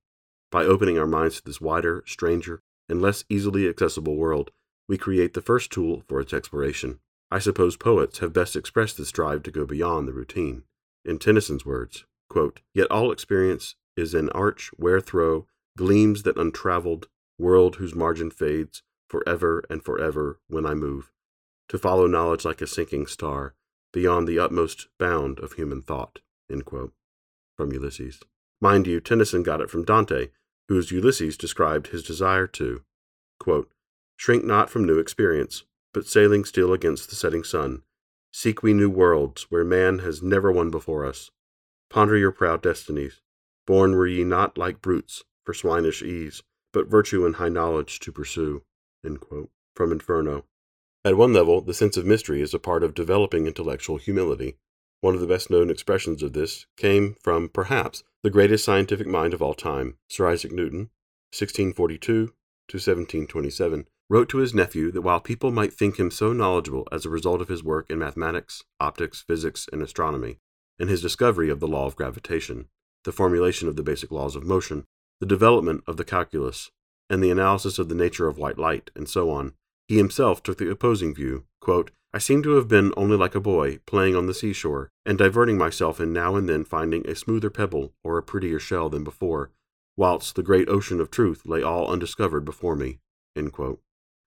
By 0.51 0.65
opening 0.65 0.99
our 0.99 1.07
minds 1.07 1.37
to 1.37 1.43
this 1.43 1.59
wider, 1.59 2.03
stranger, 2.05 2.61
and 2.87 3.01
less 3.01 3.25
easily 3.29 3.67
accessible 3.67 4.15
world, 4.15 4.51
we 4.87 4.97
create 4.97 5.33
the 5.33 5.41
first 5.41 5.71
tool 5.71 6.03
for 6.07 6.21
its 6.21 6.33
exploration. 6.33 6.99
I 7.31 7.39
suppose 7.39 7.75
poets 7.75 8.19
have 8.19 8.33
best 8.33 8.55
expressed 8.55 8.97
this 8.97 9.11
drive 9.11 9.43
to 9.43 9.51
go 9.51 9.65
beyond 9.65 10.07
the 10.07 10.13
routine. 10.13 10.63
In 11.03 11.19
Tennyson's 11.19 11.65
words, 11.65 12.05
quote, 12.29 12.61
Yet 12.73 12.89
all 12.91 13.11
experience 13.11 13.75
is 13.97 14.13
an 14.13 14.29
arch 14.29 14.71
where 14.77 15.01
throw 15.01 15.47
gleams 15.77 16.23
that 16.23 16.37
untraveled 16.37 17.07
world 17.37 17.77
whose 17.77 17.95
margin 17.95 18.31
fades 18.31 18.83
forever 19.09 19.63
and 19.69 19.83
forever 19.83 20.39
when 20.47 20.65
I 20.65 20.73
move, 20.73 21.11
to 21.69 21.77
follow 21.77 22.07
knowledge 22.07 22.45
like 22.45 22.61
a 22.61 22.67
sinking 22.67 23.07
star, 23.07 23.53
beyond 23.93 24.27
the 24.27 24.39
utmost 24.39 24.87
bound 24.99 25.39
of 25.39 25.53
human 25.53 25.81
thought. 25.81 26.19
From 27.57 27.71
Ulysses. 27.71 28.19
Mind 28.61 28.87
you, 28.87 28.99
Tennyson 28.99 29.43
got 29.43 29.61
it 29.61 29.69
from 29.69 29.85
Dante, 29.85 30.29
whose 30.67 30.91
Ulysses 30.91 31.37
described 31.37 31.87
his 31.87 32.03
desire 32.03 32.47
to 32.47 32.83
quote, 33.39 33.71
Shrink 34.17 34.43
not 34.43 34.69
from 34.69 34.85
new 34.85 34.99
experience, 34.99 35.63
but 35.95 36.05
sailing 36.05 36.43
still 36.43 36.73
against 36.73 37.09
the 37.09 37.15
setting 37.15 37.45
sun, 37.45 37.81
seek 38.29 38.61
we 38.61 38.73
new 38.73 38.89
worlds 38.89 39.43
where 39.43 39.63
man 39.63 39.99
has 39.99 40.21
never 40.21 40.51
won 40.51 40.69
before 40.69 41.05
us. 41.05 41.31
Ponder 41.89 42.17
your 42.17 42.33
proud 42.33 42.61
destinies. 42.61 43.21
Born 43.65 43.93
were 43.93 44.05
ye 44.05 44.25
not 44.25 44.57
like 44.57 44.81
brutes 44.81 45.23
for 45.45 45.53
swinish 45.53 46.03
ease, 46.03 46.43
but 46.73 46.89
virtue 46.89 47.25
and 47.25 47.37
high 47.37 47.47
knowledge 47.47 48.01
to 48.01 48.11
pursue. 48.11 48.61
From 49.73 49.91
Inferno. 49.93 50.43
At 51.05 51.15
one 51.15 51.31
level, 51.31 51.61
the 51.61 51.73
sense 51.73 51.95
of 51.95 52.05
mystery 52.05 52.41
is 52.41 52.53
a 52.53 52.59
part 52.59 52.83
of 52.83 52.93
developing 52.93 53.47
intellectual 53.47 53.95
humility. 53.95 54.57
One 54.99 55.13
of 55.15 55.21
the 55.21 55.27
best 55.27 55.49
known 55.49 55.69
expressions 55.69 56.21
of 56.21 56.33
this 56.33 56.65
came 56.75 57.15
from, 57.23 57.47
perhaps, 57.47 58.03
the 58.21 58.29
greatest 58.29 58.65
scientific 58.65 59.07
mind 59.07 59.33
of 59.33 59.41
all 59.41 59.53
time, 59.53 59.95
Sir 60.09 60.27
Isaac 60.27 60.51
Newton, 60.51 60.89
1642 61.31 62.05
to 62.07 62.31
1727, 62.73 63.87
wrote 64.09 64.29
to 64.29 64.37
his 64.37 64.53
nephew 64.53 64.91
that 64.91 65.01
while 65.01 65.19
people 65.19 65.51
might 65.51 65.73
think 65.73 65.97
him 65.97 66.11
so 66.11 66.31
knowledgeable 66.31 66.87
as 66.91 67.05
a 67.05 67.09
result 67.09 67.41
of 67.41 67.47
his 67.47 67.63
work 67.63 67.89
in 67.89 67.97
mathematics, 67.97 68.63
optics, 68.79 69.21
physics, 69.21 69.67
and 69.71 69.81
astronomy, 69.81 70.37
and 70.79 70.89
his 70.89 71.01
discovery 71.01 71.49
of 71.49 71.59
the 71.59 71.67
law 71.67 71.85
of 71.85 71.95
gravitation, 71.95 72.67
the 73.03 73.11
formulation 73.11 73.67
of 73.67 73.75
the 73.75 73.83
basic 73.83 74.11
laws 74.11 74.35
of 74.35 74.43
motion, 74.43 74.85
the 75.19 75.25
development 75.25 75.83
of 75.87 75.97
the 75.97 76.03
calculus, 76.03 76.71
and 77.09 77.23
the 77.23 77.31
analysis 77.31 77.79
of 77.79 77.89
the 77.89 77.95
nature 77.95 78.27
of 78.27 78.37
white 78.37 78.57
light, 78.57 78.91
and 78.95 79.07
so 79.07 79.29
on, 79.29 79.53
he 79.87 79.97
himself 79.97 80.41
took 80.43 80.57
the 80.57 80.69
opposing 80.69 81.13
view. 81.13 81.45
Quote, 81.61 81.91
I 82.13 82.17
seem 82.17 82.41
to 82.43 82.55
have 82.55 82.67
been 82.67 82.93
only 82.95 83.17
like 83.17 83.35
a 83.35 83.41
boy, 83.41 83.79
playing 83.85 84.15
on 84.15 84.25
the 84.25 84.33
seashore, 84.33 84.89
and 85.05 85.17
diverting 85.17 85.57
myself 85.57 85.99
in 85.99 86.13
now 86.13 86.35
and 86.35 86.47
then 86.47 86.63
finding 86.63 87.07
a 87.07 87.15
smoother 87.15 87.49
pebble 87.49 87.93
or 88.03 88.17
a 88.17 88.23
prettier 88.23 88.59
shell 88.59 88.89
than 88.89 89.03
before, 89.03 89.51
whilst 89.97 90.35
the 90.35 90.43
great 90.43 90.69
ocean 90.69 91.01
of 91.01 91.11
truth 91.11 91.41
lay 91.45 91.61
all 91.61 91.87
undiscovered 91.87 92.45
before 92.45 92.75
me. 92.75 92.99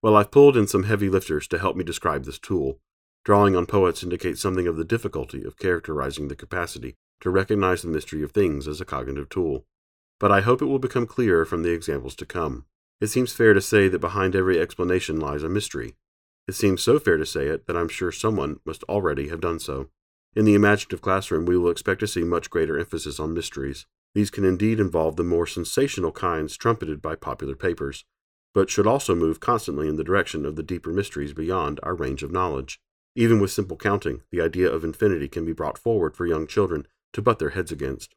Well, 0.01 0.15
I've 0.15 0.31
pulled 0.31 0.55
in 0.55 0.67
some 0.67 0.83
heavy 0.83 1.09
lifters 1.09 1.47
to 1.49 1.59
help 1.59 1.75
me 1.75 1.83
describe 1.83 2.23
this 2.23 2.39
tool. 2.39 2.79
Drawing 3.25 3.55
on 3.55 3.65
poets 3.65 4.01
indicates 4.01 4.41
something 4.41 4.65
of 4.65 4.77
the 4.77 4.85
difficulty 4.85 5.43
of 5.43 5.57
characterizing 5.57 6.29
the 6.29 6.35
capacity 6.35 6.95
to 7.19 7.29
recognize 7.29 7.81
the 7.81 7.89
mystery 7.89 8.23
of 8.23 8.31
things 8.31 8.65
as 8.65 8.79
a 8.79 8.85
cognitive 8.85 9.27
tool. 9.27 9.65
But 10.19 10.31
I 10.31 10.41
hope 10.41 10.61
it 10.61 10.67
will 10.67 10.79
become 10.79 11.05
clearer 11.05 11.45
from 11.45 11.63
the 11.63 11.71
examples 11.71 12.15
to 12.15 12.25
come. 12.25 12.65
It 13.01 13.07
seems 13.07 13.33
fair 13.33 13.53
to 13.53 13.61
say 13.61 13.89
that 13.89 13.99
behind 13.99 14.35
every 14.35 14.59
explanation 14.59 15.19
lies 15.19 15.43
a 15.43 15.49
mystery. 15.49 15.95
It 16.47 16.55
seems 16.55 16.81
so 16.81 16.97
fair 16.97 17.17
to 17.17 17.25
say 17.25 17.47
it 17.47 17.67
that 17.67 17.77
I'm 17.77 17.89
sure 17.89 18.11
someone 18.11 18.59
must 18.65 18.83
already 18.85 19.27
have 19.27 19.41
done 19.41 19.59
so. 19.59 19.89
In 20.35 20.45
the 20.45 20.55
imaginative 20.55 21.01
classroom, 21.01 21.45
we 21.45 21.57
will 21.57 21.69
expect 21.69 21.99
to 22.01 22.07
see 22.07 22.23
much 22.23 22.49
greater 22.49 22.79
emphasis 22.79 23.19
on 23.19 23.33
mysteries. 23.33 23.85
These 24.13 24.29
can 24.29 24.45
indeed 24.45 24.79
involve 24.79 25.15
the 25.15 25.23
more 25.23 25.45
sensational 25.45 26.11
kinds 26.11 26.57
trumpeted 26.57 27.01
by 27.01 27.15
popular 27.15 27.55
papers, 27.55 28.05
but 28.53 28.69
should 28.69 28.87
also 28.87 29.15
move 29.15 29.39
constantly 29.39 29.87
in 29.87 29.95
the 29.95 30.03
direction 30.03 30.45
of 30.45 30.55
the 30.55 30.63
deeper 30.63 30.91
mysteries 30.91 31.33
beyond 31.33 31.79
our 31.83 31.95
range 31.95 32.23
of 32.23 32.31
knowledge. 32.31 32.79
Even 33.15 33.39
with 33.39 33.51
simple 33.51 33.77
counting, 33.77 34.21
the 34.31 34.41
idea 34.41 34.69
of 34.71 34.83
infinity 34.83 35.27
can 35.27 35.45
be 35.45 35.53
brought 35.53 35.77
forward 35.77 36.15
for 36.15 36.25
young 36.25 36.47
children 36.47 36.87
to 37.13 37.21
butt 37.21 37.39
their 37.39 37.51
heads 37.51 37.71
against. 37.71 38.15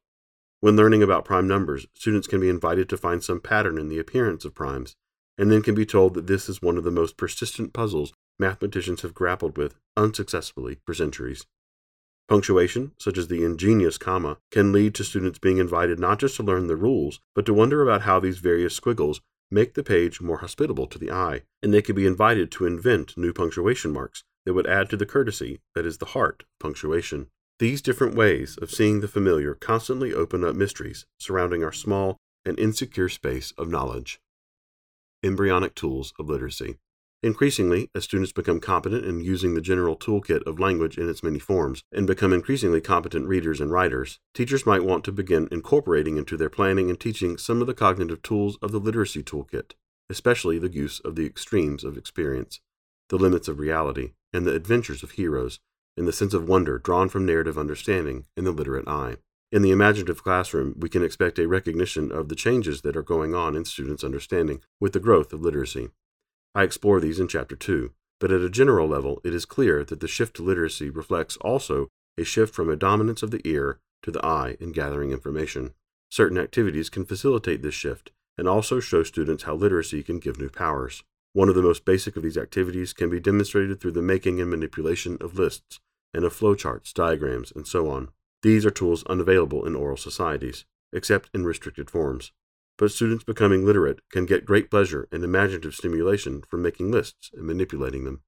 When 0.60 0.76
learning 0.76 1.02
about 1.02 1.24
prime 1.24 1.48
numbers, 1.48 1.86
students 1.94 2.28
can 2.28 2.40
be 2.40 2.48
invited 2.48 2.88
to 2.88 2.96
find 2.96 3.22
some 3.22 3.40
pattern 3.40 3.78
in 3.78 3.88
the 3.88 3.98
appearance 3.98 4.44
of 4.44 4.54
primes, 4.54 4.94
and 5.36 5.50
then 5.50 5.62
can 5.62 5.74
be 5.74 5.86
told 5.86 6.14
that 6.14 6.26
this 6.26 6.48
is 6.48 6.62
one 6.62 6.76
of 6.76 6.84
the 6.84 6.90
most 6.90 7.16
persistent 7.16 7.72
puzzles 7.72 8.12
mathematicians 8.38 9.02
have 9.02 9.14
grappled 9.14 9.56
with 9.56 9.74
unsuccessfully 9.96 10.78
for 10.86 10.94
centuries. 10.94 11.46
Punctuation, 12.28 12.92
such 12.98 13.18
as 13.18 13.28
the 13.28 13.44
ingenious 13.44 13.98
comma, 13.98 14.38
can 14.50 14.72
lead 14.72 14.94
to 14.94 15.04
students 15.04 15.38
being 15.38 15.58
invited 15.58 15.98
not 15.98 16.18
just 16.18 16.36
to 16.36 16.42
learn 16.42 16.66
the 16.66 16.76
rules, 16.76 17.20
but 17.34 17.44
to 17.44 17.52
wonder 17.52 17.82
about 17.82 18.02
how 18.02 18.20
these 18.20 18.38
various 18.38 18.74
squiggles 18.74 19.20
make 19.52 19.74
the 19.74 19.84
page 19.84 20.20
more 20.20 20.38
hospitable 20.38 20.86
to 20.86 20.98
the 20.98 21.10
eye, 21.10 21.42
and 21.62 21.72
they 21.72 21.82
could 21.82 21.94
be 21.94 22.06
invited 22.06 22.50
to 22.50 22.66
invent 22.66 23.16
new 23.16 23.32
punctuation 23.32 23.92
marks 23.92 24.24
that 24.44 24.54
would 24.54 24.66
add 24.66 24.88
to 24.90 24.96
the 24.96 25.06
courtesy 25.06 25.60
that 25.74 25.86
is 25.86 25.98
the 25.98 26.06
heart 26.06 26.42
of 26.42 26.58
punctuation. 26.58 27.28
These 27.58 27.82
different 27.82 28.14
ways 28.14 28.58
of 28.60 28.70
seeing 28.70 29.00
the 29.00 29.08
familiar 29.08 29.54
constantly 29.54 30.12
open 30.12 30.42
up 30.42 30.56
mysteries 30.56 31.06
surrounding 31.18 31.62
our 31.62 31.72
small 31.72 32.16
and 32.44 32.58
insecure 32.58 33.08
space 33.08 33.52
of 33.56 33.68
knowledge. 33.68 34.20
Embryonic 35.22 35.74
Tools 35.76 36.12
of 36.18 36.28
Literacy. 36.28 36.78
Increasingly, 37.24 37.88
as 37.94 38.02
students 38.02 38.32
become 38.32 38.58
competent 38.58 39.04
in 39.04 39.20
using 39.20 39.54
the 39.54 39.60
general 39.60 39.96
toolkit 39.96 40.42
of 40.42 40.58
language 40.58 40.98
in 40.98 41.08
its 41.08 41.22
many 41.22 41.38
forms 41.38 41.84
and 41.92 42.04
become 42.04 42.32
increasingly 42.32 42.80
competent 42.80 43.28
readers 43.28 43.60
and 43.60 43.70
writers, 43.70 44.18
teachers 44.34 44.66
might 44.66 44.82
want 44.82 45.04
to 45.04 45.12
begin 45.12 45.46
incorporating 45.52 46.16
into 46.16 46.36
their 46.36 46.50
planning 46.50 46.90
and 46.90 46.98
teaching 46.98 47.38
some 47.38 47.60
of 47.60 47.68
the 47.68 47.74
cognitive 47.74 48.22
tools 48.22 48.58
of 48.60 48.72
the 48.72 48.80
literacy 48.80 49.22
toolkit, 49.22 49.74
especially 50.10 50.58
the 50.58 50.72
use 50.72 50.98
of 51.04 51.14
the 51.14 51.24
extremes 51.24 51.84
of 51.84 51.96
experience, 51.96 52.60
the 53.08 53.16
limits 53.16 53.46
of 53.46 53.60
reality, 53.60 54.14
and 54.32 54.44
the 54.44 54.54
adventures 54.54 55.04
of 55.04 55.12
heroes, 55.12 55.60
and 55.96 56.08
the 56.08 56.12
sense 56.12 56.34
of 56.34 56.48
wonder 56.48 56.76
drawn 56.76 57.08
from 57.08 57.24
narrative 57.24 57.56
understanding 57.56 58.24
in 58.36 58.42
the 58.42 58.50
literate 58.50 58.88
eye. 58.88 59.16
In 59.52 59.62
the 59.62 59.70
imaginative 59.70 60.24
classroom, 60.24 60.74
we 60.76 60.88
can 60.88 61.04
expect 61.04 61.38
a 61.38 61.46
recognition 61.46 62.10
of 62.10 62.28
the 62.28 62.34
changes 62.34 62.80
that 62.80 62.96
are 62.96 63.02
going 63.02 63.32
on 63.32 63.54
in 63.54 63.64
students' 63.64 64.02
understanding 64.02 64.60
with 64.80 64.92
the 64.92 64.98
growth 64.98 65.32
of 65.32 65.40
literacy. 65.42 65.90
I 66.54 66.64
explore 66.64 67.00
these 67.00 67.18
in 67.18 67.28
Chapter 67.28 67.56
2, 67.56 67.92
but 68.20 68.30
at 68.30 68.42
a 68.42 68.50
general 68.50 68.86
level, 68.86 69.20
it 69.24 69.34
is 69.34 69.44
clear 69.44 69.84
that 69.84 70.00
the 70.00 70.08
shift 70.08 70.36
to 70.36 70.42
literacy 70.42 70.90
reflects 70.90 71.36
also 71.38 71.88
a 72.18 72.24
shift 72.24 72.54
from 72.54 72.68
a 72.68 72.76
dominance 72.76 73.22
of 73.22 73.30
the 73.30 73.40
ear 73.44 73.78
to 74.02 74.10
the 74.10 74.24
eye 74.24 74.56
in 74.60 74.72
gathering 74.72 75.12
information. 75.12 75.72
Certain 76.10 76.36
activities 76.36 76.90
can 76.90 77.06
facilitate 77.06 77.62
this 77.62 77.74
shift 77.74 78.12
and 78.36 78.46
also 78.46 78.80
show 78.80 79.02
students 79.02 79.44
how 79.44 79.54
literacy 79.54 80.02
can 80.02 80.18
give 80.18 80.38
new 80.38 80.50
powers. 80.50 81.02
One 81.32 81.48
of 81.48 81.54
the 81.54 81.62
most 81.62 81.86
basic 81.86 82.16
of 82.16 82.22
these 82.22 82.36
activities 82.36 82.92
can 82.92 83.08
be 83.08 83.20
demonstrated 83.20 83.80
through 83.80 83.92
the 83.92 84.02
making 84.02 84.40
and 84.40 84.50
manipulation 84.50 85.16
of 85.20 85.38
lists 85.38 85.80
and 86.12 86.24
of 86.24 86.34
flowcharts, 86.34 86.92
diagrams, 86.92 87.52
and 87.56 87.66
so 87.66 87.88
on. 87.88 88.10
These 88.42 88.66
are 88.66 88.70
tools 88.70 89.04
unavailable 89.04 89.66
in 89.66 89.74
oral 89.74 89.96
societies, 89.96 90.66
except 90.92 91.30
in 91.32 91.44
restricted 91.44 91.90
forms. 91.90 92.32
But 92.82 92.90
students 92.90 93.22
becoming 93.22 93.64
literate 93.64 94.00
can 94.10 94.26
get 94.26 94.44
great 94.44 94.68
pleasure 94.68 95.06
and 95.12 95.22
imaginative 95.22 95.72
stimulation 95.72 96.42
from 96.50 96.62
making 96.62 96.90
lists 96.90 97.30
and 97.32 97.46
manipulating 97.46 98.02
them. 98.02 98.22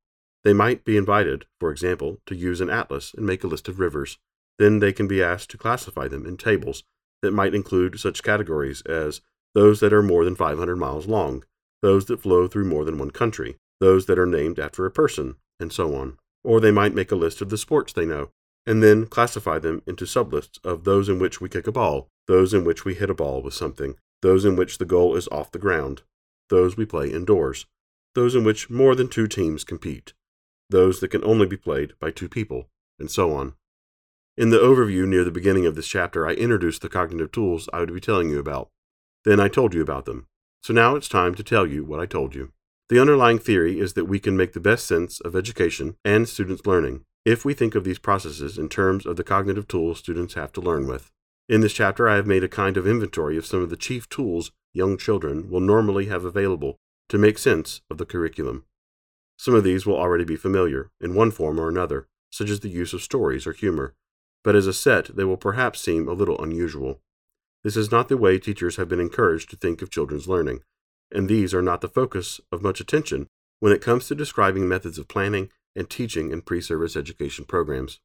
They 0.44 0.52
might 0.52 0.84
be 0.84 0.96
invited, 0.96 1.46
for 1.58 1.72
example, 1.72 2.20
to 2.26 2.36
use 2.36 2.60
an 2.60 2.70
atlas 2.70 3.12
and 3.14 3.26
make 3.26 3.42
a 3.42 3.48
list 3.48 3.66
of 3.66 3.80
rivers. 3.80 4.16
Then 4.60 4.78
they 4.78 4.92
can 4.92 5.08
be 5.08 5.20
asked 5.20 5.50
to 5.50 5.58
classify 5.58 6.06
them 6.06 6.24
in 6.24 6.36
tables 6.36 6.84
that 7.20 7.32
might 7.32 7.52
include 7.52 7.98
such 7.98 8.22
categories 8.22 8.80
as 8.82 9.22
those 9.56 9.80
that 9.80 9.92
are 9.92 10.04
more 10.04 10.24
than 10.24 10.36
500 10.36 10.76
miles 10.76 11.08
long, 11.08 11.42
those 11.82 12.04
that 12.04 12.20
flow 12.20 12.46
through 12.46 12.66
more 12.66 12.84
than 12.84 12.96
one 12.96 13.10
country, 13.10 13.56
those 13.80 14.06
that 14.06 14.20
are 14.20 14.24
named 14.24 14.60
after 14.60 14.86
a 14.86 14.90
person, 14.92 15.34
and 15.58 15.72
so 15.72 15.96
on. 15.96 16.16
Or 16.44 16.60
they 16.60 16.70
might 16.70 16.94
make 16.94 17.10
a 17.10 17.16
list 17.16 17.40
of 17.40 17.50
the 17.50 17.58
sports 17.58 17.92
they 17.92 18.06
know, 18.06 18.30
and 18.66 18.84
then 18.84 19.06
classify 19.06 19.58
them 19.58 19.82
into 19.84 20.04
sublists 20.04 20.60
of 20.62 20.84
those 20.84 21.08
in 21.08 21.18
which 21.18 21.40
we 21.40 21.48
kick 21.48 21.66
a 21.66 21.72
ball, 21.72 22.06
those 22.28 22.54
in 22.54 22.62
which 22.64 22.84
we 22.84 22.94
hit 22.94 23.10
a 23.10 23.14
ball 23.14 23.42
with 23.42 23.54
something, 23.54 23.96
those 24.24 24.46
in 24.46 24.56
which 24.56 24.78
the 24.78 24.86
goal 24.86 25.14
is 25.16 25.28
off 25.28 25.52
the 25.52 25.58
ground, 25.58 26.00
those 26.48 26.78
we 26.78 26.86
play 26.86 27.10
indoors, 27.10 27.66
those 28.14 28.34
in 28.34 28.42
which 28.42 28.70
more 28.70 28.94
than 28.94 29.06
two 29.06 29.28
teams 29.28 29.64
compete, 29.64 30.14
those 30.70 31.00
that 31.00 31.10
can 31.10 31.22
only 31.24 31.46
be 31.46 31.58
played 31.58 31.92
by 32.00 32.10
two 32.10 32.26
people, 32.26 32.70
and 32.98 33.10
so 33.10 33.34
on. 33.34 33.52
In 34.38 34.48
the 34.48 34.56
overview 34.56 35.06
near 35.06 35.24
the 35.24 35.30
beginning 35.30 35.66
of 35.66 35.74
this 35.74 35.86
chapter, 35.86 36.26
I 36.26 36.32
introduced 36.32 36.80
the 36.80 36.88
cognitive 36.88 37.32
tools 37.32 37.68
I 37.70 37.80
would 37.80 37.92
be 37.92 38.00
telling 38.00 38.30
you 38.30 38.38
about. 38.38 38.70
Then 39.26 39.40
I 39.40 39.48
told 39.48 39.74
you 39.74 39.82
about 39.82 40.06
them. 40.06 40.26
So 40.62 40.72
now 40.72 40.96
it's 40.96 41.08
time 41.08 41.34
to 41.34 41.42
tell 41.42 41.66
you 41.66 41.84
what 41.84 42.00
I 42.00 42.06
told 42.06 42.34
you. 42.34 42.50
The 42.88 42.98
underlying 42.98 43.38
theory 43.38 43.78
is 43.78 43.92
that 43.92 44.06
we 44.06 44.20
can 44.20 44.38
make 44.38 44.54
the 44.54 44.58
best 44.58 44.86
sense 44.86 45.20
of 45.20 45.36
education 45.36 45.96
and 46.02 46.26
students' 46.26 46.64
learning 46.64 47.04
if 47.26 47.44
we 47.44 47.52
think 47.52 47.74
of 47.74 47.84
these 47.84 47.98
processes 47.98 48.56
in 48.56 48.70
terms 48.70 49.04
of 49.04 49.16
the 49.16 49.24
cognitive 49.24 49.68
tools 49.68 49.98
students 49.98 50.32
have 50.32 50.50
to 50.52 50.62
learn 50.62 50.86
with. 50.86 51.10
In 51.46 51.60
this 51.60 51.74
chapter, 51.74 52.08
I 52.08 52.16
have 52.16 52.26
made 52.26 52.42
a 52.42 52.48
kind 52.48 52.78
of 52.78 52.86
inventory 52.86 53.36
of 53.36 53.44
some 53.44 53.60
of 53.60 53.68
the 53.68 53.76
chief 53.76 54.08
tools 54.08 54.50
young 54.72 54.96
children 54.96 55.50
will 55.50 55.60
normally 55.60 56.06
have 56.06 56.24
available 56.24 56.78
to 57.10 57.18
make 57.18 57.36
sense 57.36 57.82
of 57.90 57.98
the 57.98 58.06
curriculum. 58.06 58.64
Some 59.36 59.54
of 59.54 59.62
these 59.62 59.84
will 59.84 59.96
already 59.96 60.24
be 60.24 60.36
familiar, 60.36 60.90
in 61.02 61.14
one 61.14 61.30
form 61.30 61.60
or 61.60 61.68
another, 61.68 62.08
such 62.30 62.48
as 62.48 62.60
the 62.60 62.70
use 62.70 62.94
of 62.94 63.02
stories 63.02 63.46
or 63.46 63.52
humor, 63.52 63.94
but 64.42 64.56
as 64.56 64.66
a 64.66 64.72
set, 64.72 65.14
they 65.16 65.24
will 65.24 65.36
perhaps 65.36 65.80
seem 65.80 66.08
a 66.08 66.12
little 66.12 66.42
unusual. 66.42 67.00
This 67.62 67.76
is 67.76 67.90
not 67.90 68.08
the 68.08 68.16
way 68.16 68.38
teachers 68.38 68.76
have 68.76 68.88
been 68.88 69.00
encouraged 69.00 69.50
to 69.50 69.56
think 69.56 69.82
of 69.82 69.90
children's 69.90 70.28
learning, 70.28 70.60
and 71.12 71.28
these 71.28 71.52
are 71.52 71.62
not 71.62 71.82
the 71.82 71.88
focus 71.88 72.40
of 72.52 72.62
much 72.62 72.80
attention 72.80 73.28
when 73.60 73.72
it 73.72 73.82
comes 73.82 74.08
to 74.08 74.14
describing 74.14 74.66
methods 74.66 74.98
of 74.98 75.08
planning 75.08 75.50
and 75.76 75.90
teaching 75.90 76.30
in 76.30 76.40
pre 76.40 76.62
service 76.62 76.96
education 76.96 77.44
programs. 77.44 78.00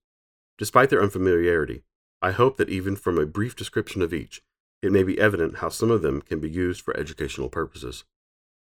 Despite 0.57 0.89
their 0.89 1.01
unfamiliarity, 1.01 1.83
I 2.21 2.31
hope 2.31 2.57
that 2.57 2.69
even 2.69 2.95
from 2.95 3.17
a 3.17 3.25
brief 3.25 3.55
description 3.55 4.01
of 4.01 4.13
each, 4.13 4.41
it 4.81 4.91
may 4.91 5.03
be 5.03 5.19
evident 5.19 5.57
how 5.57 5.69
some 5.69 5.91
of 5.91 6.01
them 6.01 6.21
can 6.21 6.39
be 6.39 6.49
used 6.49 6.81
for 6.81 6.95
educational 6.97 7.49
purposes. 7.49 8.03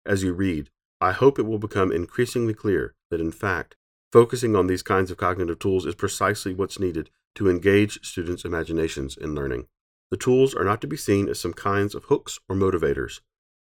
As 0.04 0.22
you 0.22 0.32
read, 0.32 0.70
I 1.00 1.12
hope 1.12 1.38
it 1.38 1.46
will 1.46 1.58
become 1.58 1.92
increasingly 1.92 2.54
clear 2.54 2.94
that, 3.10 3.20
in 3.20 3.30
fact, 3.30 3.76
focusing 4.12 4.56
on 4.56 4.66
these 4.66 4.82
kinds 4.82 5.10
of 5.10 5.16
cognitive 5.16 5.58
tools 5.58 5.86
is 5.86 5.94
precisely 5.94 6.54
what's 6.54 6.80
needed 6.80 7.10
to 7.36 7.48
engage 7.48 8.04
students' 8.04 8.44
imaginations 8.44 9.16
in 9.16 9.34
learning. 9.34 9.66
The 10.10 10.16
tools 10.16 10.54
are 10.54 10.64
not 10.64 10.80
to 10.80 10.86
be 10.86 10.96
seen 10.96 11.28
as 11.28 11.38
some 11.38 11.52
kinds 11.52 11.94
of 11.94 12.04
hooks 12.04 12.40
or 12.48 12.56
motivators. 12.56 13.20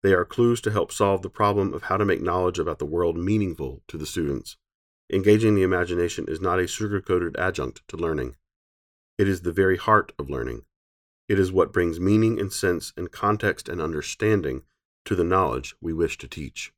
They 0.02 0.12
are 0.12 0.24
clues 0.24 0.60
to 0.62 0.70
help 0.70 0.92
solve 0.92 1.22
the 1.22 1.30
problem 1.30 1.74
of 1.74 1.84
how 1.84 1.96
to 1.96 2.04
make 2.04 2.22
knowledge 2.22 2.58
about 2.58 2.78
the 2.78 2.86
world 2.86 3.16
meaningful 3.16 3.82
to 3.88 3.98
the 3.98 4.06
students. 4.06 4.56
Engaging 5.12 5.54
the 5.54 5.64
imagination 5.64 6.26
is 6.28 6.40
not 6.40 6.60
a 6.60 6.66
sugar 6.66 7.00
coated 7.00 7.36
adjunct 7.36 7.82
to 7.88 7.96
learning. 7.96 8.36
It 9.18 9.26
is 9.26 9.42
the 9.42 9.52
very 9.52 9.76
heart 9.76 10.12
of 10.16 10.31
learning. 10.31 10.62
It 11.28 11.40
is 11.40 11.50
what 11.50 11.72
brings 11.72 11.98
meaning 11.98 12.38
and 12.38 12.52
sense 12.52 12.92
and 12.96 13.11
context 13.11 13.68
and 13.68 13.81
understanding 13.81 14.62
to 15.04 15.16
the 15.16 15.24
knowledge 15.24 15.74
we 15.81 15.92
wish 15.92 16.16
to 16.18 16.28
teach. 16.28 16.72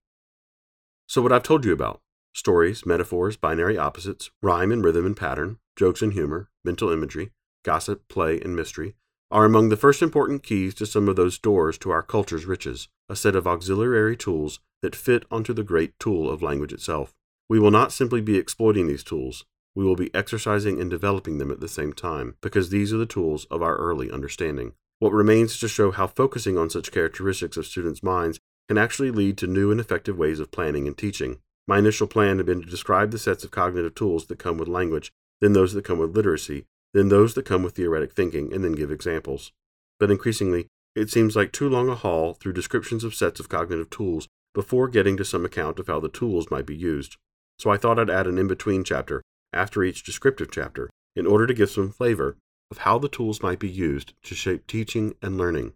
So, 1.07 1.21
what 1.21 1.33
I've 1.33 1.43
told 1.43 1.67
you 1.67 1.73
about 1.73 2.01
stories, 2.33 2.87
metaphors, 2.87 3.37
binary 3.37 3.77
opposites, 3.77 4.31
rhyme 4.43 4.73
and 4.73 4.83
rhythm 4.83 5.05
and 5.05 5.17
pattern, 5.17 5.59
jokes 5.77 6.01
and 6.01 6.15
humor, 6.15 6.49
mental 6.65 6.91
imagery, 6.91 7.33
gossip, 7.63 8.09
play, 8.09 8.41
and 8.41 8.57
mystery 8.57 8.95
are 9.31 9.45
among 9.45 9.69
the 9.69 9.77
first 9.77 10.01
important 10.01 10.43
keys 10.43 10.75
to 10.75 10.87
some 10.87 11.09
of 11.09 11.17
those 11.17 11.39
doors 11.39 11.77
to 11.79 11.91
our 11.91 12.03
culture's 12.03 12.47
riches, 12.47 12.89
a 13.09 13.15
set 13.15 13.37
of 13.37 13.47
auxiliary 13.47 14.17
tools 14.17 14.61
that 14.83 14.97
fit 14.97 15.25
onto 15.31 15.53
the 15.53 15.63
great 15.63 15.99
tool 15.99 16.31
of 16.31 16.43
language 16.43 16.73
itself. 16.73 17.15
We 17.49 17.61
will 17.61 17.71
not 17.71 17.93
simply 17.93 18.21
be 18.21 18.39
exploiting 18.39 18.87
these 18.87 19.05
tools, 19.05 19.45
we 19.75 19.85
will 19.85 19.97
be 19.97 20.15
exercising 20.15 20.81
and 20.81 20.91
developing 20.91 21.39
them 21.39 21.51
at 21.51 21.61
the 21.61 21.69
same 21.69 21.93
time, 21.93 22.37
because 22.41 22.71
these 22.71 22.93
are 22.93 22.99
the 22.99 23.07
tools 23.07 23.47
of 23.51 23.63
our 23.63 23.77
early 23.77 24.11
understanding. 24.11 24.73
What 24.99 25.13
remains 25.13 25.53
is 25.53 25.61
to 25.61 25.69
show 25.69 25.91
how 25.91 26.07
focusing 26.07 26.59
on 26.59 26.71
such 26.71 26.93
characteristics 26.93 27.57
of 27.57 27.67
students' 27.67 28.03
minds 28.03 28.39
can 28.69 28.79
actually 28.79 29.11
lead 29.11 29.39
to 29.39 29.47
new 29.47 29.71
and 29.71 29.81
effective 29.81 30.19
ways 30.19 30.41
of 30.41 30.51
planning 30.51 30.87
and 30.87 30.97
teaching. 30.97 31.39
My 31.67 31.79
initial 31.79 32.07
plan 32.07 32.37
had 32.37 32.47
been 32.47 32.61
to 32.61 32.69
describe 32.69 33.11
the 33.11 33.19
sets 33.19 33.45
of 33.45 33.51
cognitive 33.51 33.95
tools 33.95 34.27
that 34.27 34.39
come 34.39 34.59
with 34.59 34.69
language, 34.69 35.11
then 35.41 35.53
those 35.53 35.73
that 35.73 35.85
come 35.85 35.99
with 35.99 36.15
literacy, 36.15 36.67
then 36.93 37.09
those 37.09 37.35
that 37.35 37.45
come 37.47 37.63
with 37.63 37.75
theoretic 37.75 38.13
thinking, 38.13 38.53
and 38.53 38.65
then 38.65 38.73
give 38.73 38.91
examples. 38.91 39.53
But 39.99 40.11
increasingly, 40.11 40.67
it 40.95 41.11
seems 41.11 41.37
like 41.37 41.53
too 41.53 41.69
long 41.69 41.89
a 41.89 41.95
haul 41.95 42.35
through 42.35 42.53
descriptions 42.53 43.05
of 43.05 43.15
sets 43.15 43.41
of 43.41 43.49
cognitive 43.49 43.91
tools 43.91 44.29
before 44.55 44.89
getting 44.89 45.17
to 45.17 45.25
some 45.25 45.45
account 45.45 45.79
of 45.79 45.87
how 45.87 46.01
the 46.01 46.09
tools 46.09 46.51
might 46.51 46.67
be 46.67 46.77
used. 46.77 47.17
So 47.59 47.71
I 47.71 47.77
thought 47.77 47.99
I'd 47.99 48.11
add 48.11 48.27
an 48.27 48.39
in 48.39 48.49
between 48.49 48.85
chapter 48.85 49.23
after 49.53 49.83
each 49.83 50.03
descriptive 50.03 50.51
chapter 50.51 50.91
in 51.17 51.27
order 51.27 51.47
to 51.47 51.55
give 51.55 51.71
some 51.71 51.91
flavor 51.91 52.37
of 52.71 52.79
how 52.79 52.99
the 52.99 53.09
tools 53.09 53.43
might 53.43 53.59
be 53.59 53.69
used 53.69 54.15
to 54.23 54.35
shape 54.35 54.67
teaching 54.67 55.15
and 55.21 55.37
learning. 55.37 55.73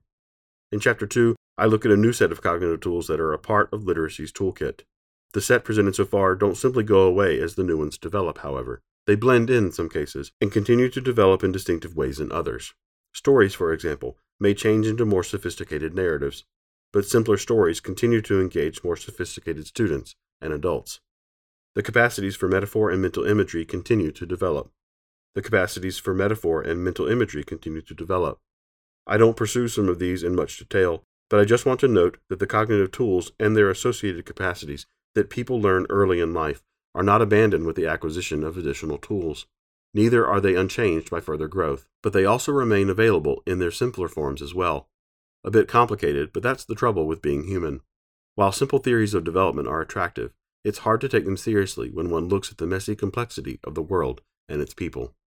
In 0.70 0.80
chapter 0.80 1.06
2, 1.06 1.34
I 1.56 1.66
look 1.66 1.84
at 1.84 1.92
a 1.92 1.96
new 1.96 2.12
set 2.12 2.32
of 2.32 2.42
cognitive 2.42 2.80
tools 2.80 3.06
that 3.06 3.20
are 3.20 3.32
a 3.32 3.38
part 3.38 3.72
of 3.72 3.84
literacy's 3.84 4.32
toolkit. 4.32 4.80
The 5.32 5.40
set 5.40 5.64
presented 5.64 5.96
so 5.96 6.04
far 6.04 6.34
don't 6.34 6.56
simply 6.56 6.84
go 6.84 7.02
away 7.02 7.40
as 7.40 7.54
the 7.54 7.64
new 7.64 7.76
ones 7.76 7.98
develop, 7.98 8.38
however. 8.38 8.80
They 9.06 9.16
blend 9.16 9.50
in 9.50 9.72
some 9.72 9.88
cases 9.88 10.32
and 10.40 10.50
continue 10.50 10.88
to 10.88 11.00
develop 11.00 11.44
in 11.44 11.52
distinctive 11.52 11.96
ways 11.96 12.20
in 12.20 12.32
others. 12.32 12.72
Stories, 13.12 13.54
for 13.54 13.72
example, 13.72 14.16
may 14.40 14.54
change 14.54 14.86
into 14.86 15.04
more 15.04 15.22
sophisticated 15.22 15.94
narratives, 15.94 16.44
but 16.92 17.04
simpler 17.04 17.36
stories 17.36 17.80
continue 17.80 18.22
to 18.22 18.40
engage 18.40 18.82
more 18.82 18.96
sophisticated 18.96 19.66
students 19.66 20.14
and 20.40 20.52
adults. 20.52 21.00
The 21.74 21.82
capacities 21.82 22.36
for 22.36 22.48
metaphor 22.48 22.90
and 22.90 23.02
mental 23.02 23.24
imagery 23.24 23.64
continue 23.64 24.12
to 24.12 24.26
develop. 24.26 24.70
The 25.34 25.42
capacities 25.42 25.98
for 25.98 26.14
metaphor 26.14 26.62
and 26.62 26.84
mental 26.84 27.08
imagery 27.08 27.42
continue 27.42 27.82
to 27.82 27.94
develop. 27.94 28.38
I 29.06 29.16
don't 29.16 29.36
pursue 29.36 29.66
some 29.66 29.88
of 29.88 29.98
these 29.98 30.22
in 30.22 30.36
much 30.36 30.56
detail, 30.56 31.02
but 31.28 31.40
I 31.40 31.44
just 31.44 31.66
want 31.66 31.80
to 31.80 31.88
note 31.88 32.18
that 32.28 32.38
the 32.38 32.46
cognitive 32.46 32.92
tools 32.92 33.32
and 33.40 33.56
their 33.56 33.70
associated 33.70 34.24
capacities 34.24 34.86
that 35.16 35.30
people 35.30 35.60
learn 35.60 35.86
early 35.90 36.20
in 36.20 36.32
life 36.32 36.62
are 36.94 37.02
not 37.02 37.20
abandoned 37.20 37.66
with 37.66 37.74
the 37.74 37.88
acquisition 37.88 38.44
of 38.44 38.56
additional 38.56 38.98
tools. 38.98 39.46
Neither 39.92 40.24
are 40.26 40.40
they 40.40 40.54
unchanged 40.54 41.10
by 41.10 41.20
further 41.20 41.48
growth, 41.48 41.88
but 42.02 42.12
they 42.12 42.24
also 42.24 42.52
remain 42.52 42.88
available 42.88 43.42
in 43.46 43.58
their 43.58 43.72
simpler 43.72 44.06
forms 44.06 44.40
as 44.42 44.54
well. 44.54 44.88
A 45.42 45.50
bit 45.50 45.66
complicated, 45.66 46.32
but 46.32 46.42
that's 46.42 46.64
the 46.64 46.76
trouble 46.76 47.06
with 47.06 47.20
being 47.20 47.44
human. 47.44 47.80
While 48.36 48.52
simple 48.52 48.78
theories 48.78 49.14
of 49.14 49.24
development 49.24 49.68
are 49.68 49.80
attractive, 49.80 50.32
it's 50.64 50.78
hard 50.78 51.00
to 51.02 51.08
take 51.08 51.24
them 51.24 51.36
seriously 51.36 51.90
when 51.90 52.10
one 52.10 52.28
looks 52.28 52.50
at 52.50 52.58
the 52.58 52.66
messy 52.66 52.96
complexity 52.96 53.60
of 53.64 53.74
the 53.74 53.82
world 53.82 54.22
and 54.48 54.60
its 54.60 54.74
people. 54.74 55.14